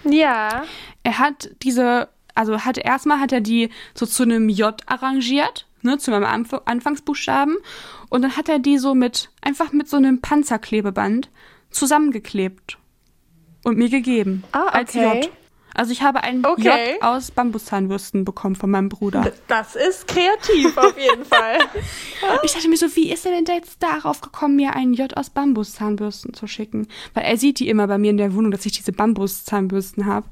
[0.03, 0.63] Ja.
[1.03, 2.09] Er hat diese
[2.39, 6.53] also hat erstmal hat er die so zu einem J arrangiert, ne, zu meinem Anf
[6.65, 7.57] Anfangsbuchstaben
[8.07, 11.29] und dann hat er die so mit einfach mit so einem Panzerklebeband
[11.69, 12.77] zusammengeklebt
[13.65, 14.77] und mir gegeben ah, okay.
[14.77, 15.31] als J.
[15.79, 16.95] Also ich habe ein okay.
[16.95, 19.31] J aus Bambuszahnbürsten bekommen von meinem Bruder.
[19.47, 21.57] Das ist kreativ auf jeden Fall.
[22.43, 25.15] ich dachte mir so, wie ist er denn da jetzt darauf gekommen, mir ein J
[25.15, 26.89] aus Bambuszahnbürsten zu schicken?
[27.13, 30.27] Weil er sieht die immer bei mir in der Wohnung, dass ich diese Bambuszahnbürsten habe.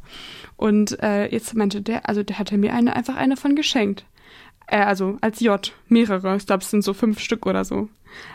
[0.58, 4.04] Und äh, jetzt meinte der, also der hatte mir eine, einfach eine von geschenkt.
[4.68, 6.36] Äh, also als J, mehrere.
[6.36, 7.88] Ich glaube, es sind so fünf Stück oder so.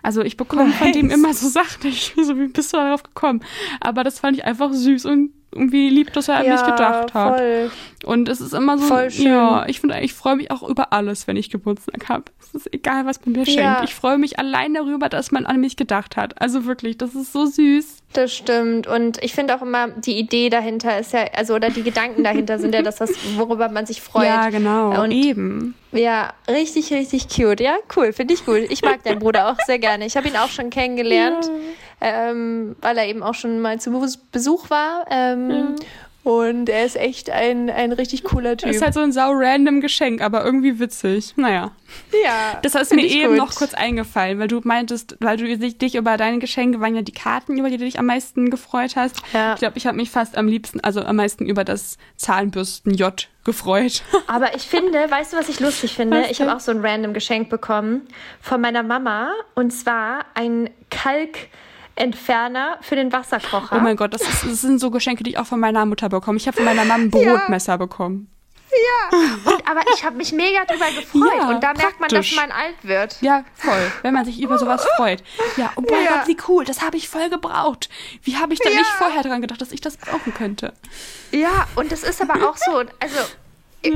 [0.03, 0.79] Also ich bekomme nice.
[0.79, 1.83] von dem immer so Sachen.
[1.91, 3.45] Ich so, wie bist du darauf gekommen?
[3.81, 7.15] Aber das fand ich einfach süß und irgendwie lieb, dass er an ja, mich gedacht
[7.15, 7.39] hat.
[7.39, 7.71] Voll.
[8.05, 9.27] Und es ist immer so, voll schön.
[9.27, 12.25] ja, ich finde, ich freue mich auch über alles, wenn ich Geburtstag habe.
[12.41, 13.53] Es ist egal, was man mir ja.
[13.77, 13.85] schenkt.
[13.85, 16.41] Ich freue mich allein darüber, dass man an mich gedacht hat.
[16.41, 17.99] Also wirklich, das ist so süß.
[18.13, 18.87] Das stimmt.
[18.87, 22.59] Und ich finde auch immer, die Idee dahinter ist ja, also oder die Gedanken dahinter
[22.59, 24.27] sind ja das, was, worüber man sich freut.
[24.27, 25.03] Ja, genau.
[25.03, 25.75] Und eben.
[25.93, 27.61] Ja, richtig, richtig cute.
[27.61, 28.71] Ja, cool, finde ich gut.
[28.71, 30.07] Ich mag deinen Bruder auch sehr gerne.
[30.07, 31.53] Ich habe ihn auch schon kennengelernt, ja.
[32.03, 33.91] Ähm, weil er eben auch schon mal zu
[34.33, 35.07] Besuch war.
[35.11, 35.75] Ähm, ja.
[36.25, 38.69] Und er ist echt ein, ein richtig cooler Typ.
[38.69, 41.35] Das ist halt so ein sau random Geschenk, aber irgendwie witzig.
[41.37, 41.73] Naja.
[42.25, 42.61] ja.
[42.63, 43.39] Das ist mir eben gut.
[43.39, 47.13] noch kurz eingefallen, weil du meintest, weil du dich über deine Geschenke waren ja die
[47.13, 49.17] Karten, über die du dich am meisten gefreut hast.
[49.33, 49.55] Ja.
[49.55, 53.29] Ich glaube, ich habe mich fast am liebsten, also am meisten über das Zahnbürsten J
[53.43, 54.05] gefreut.
[54.29, 56.23] Aber ich finde, weißt du, was ich lustig finde?
[56.23, 58.03] Was ich habe auch so ein random Geschenk bekommen
[58.41, 61.49] von meiner Mama und zwar ein Kalk
[61.95, 63.77] Entferner für den Wasserkocher.
[63.77, 66.09] Oh mein Gott, das, ist, das sind so Geschenke, die ich auch von meiner Mutter
[66.09, 66.39] bekomme.
[66.39, 67.77] Ich habe von meiner Mama ein Brotmesser ja.
[67.77, 68.29] bekommen.
[68.73, 69.19] Ja,
[69.53, 71.33] und, aber ich habe mich mega drüber gefreut.
[71.37, 71.83] Ja, und da praktisch.
[71.83, 73.17] merkt man, dass man alt wird.
[73.21, 73.93] Ja, voll.
[74.01, 75.23] Wenn man sich über sowas freut.
[75.57, 76.17] Ja, oh mein ja.
[76.17, 76.65] Gott, wie cool.
[76.65, 77.91] Das habe ich voll gebraucht.
[78.23, 78.79] Wie habe ich da ja.
[78.79, 80.73] nicht vorher dran gedacht, dass ich das brauchen könnte?
[81.33, 83.19] Ja, und das ist aber auch so, also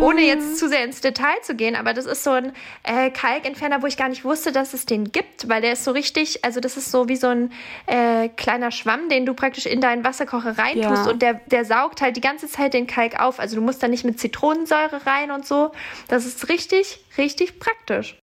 [0.01, 3.83] ohne jetzt zu sehr ins Detail zu gehen, aber das ist so ein äh, Kalkentferner,
[3.83, 6.61] wo ich gar nicht wusste, dass es den gibt, weil der ist so richtig, also
[6.61, 7.53] das ist so wie so ein
[7.87, 11.11] äh, kleiner Schwamm, den du praktisch in deinen Wasserkocher reintust ja.
[11.11, 13.39] und der, der saugt halt die ganze Zeit den Kalk auf.
[13.39, 15.73] Also du musst da nicht mit Zitronensäure rein und so.
[16.09, 18.17] Das ist richtig, richtig praktisch.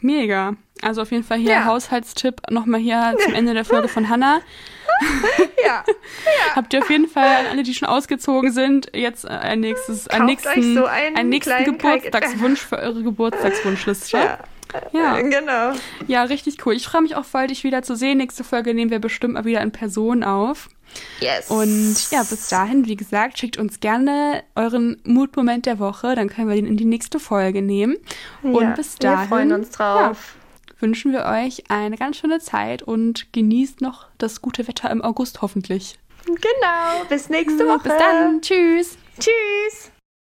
[0.00, 0.54] Mega.
[0.82, 1.64] Also auf jeden Fall hier ja.
[1.64, 4.42] Haushaltstipp nochmal hier zum Ende der Folge von Hannah.
[5.64, 5.84] ja.
[5.84, 6.54] ja.
[6.54, 10.74] Habt ihr auf jeden Fall alle, die schon ausgezogen sind, jetzt ein nächstes, einen nächsten,
[10.74, 14.18] so einen, nächsten Geburtstagswunsch für eure Geburtstagswunschliste.
[14.24, 14.38] Ja.
[14.92, 15.20] Ja.
[15.20, 15.72] Genau.
[16.08, 16.74] Ja, richtig cool.
[16.74, 18.18] Ich freue mich auch voll, dich wieder zu sehen.
[18.18, 20.68] Nächste Folge nehmen wir bestimmt mal wieder in Person auf.
[21.20, 21.48] Yes.
[21.48, 26.14] Und ja, bis dahin, wie gesagt, schickt uns gerne euren Mutmoment der Woche.
[26.14, 27.96] Dann können wir den in die nächste Folge nehmen.
[28.42, 29.20] Und ja, bis dahin.
[29.20, 30.00] Wir freuen uns drauf.
[30.00, 30.43] Ja,
[30.84, 35.40] wünschen wir euch eine ganz schöne Zeit und genießt noch das gute Wetter im August
[35.40, 35.98] hoffentlich.
[36.26, 37.04] Genau.
[37.08, 37.88] Bis nächste Woche.
[37.88, 38.42] Bis dann.
[38.42, 38.98] Tschüss.
[39.18, 39.90] Tschüss.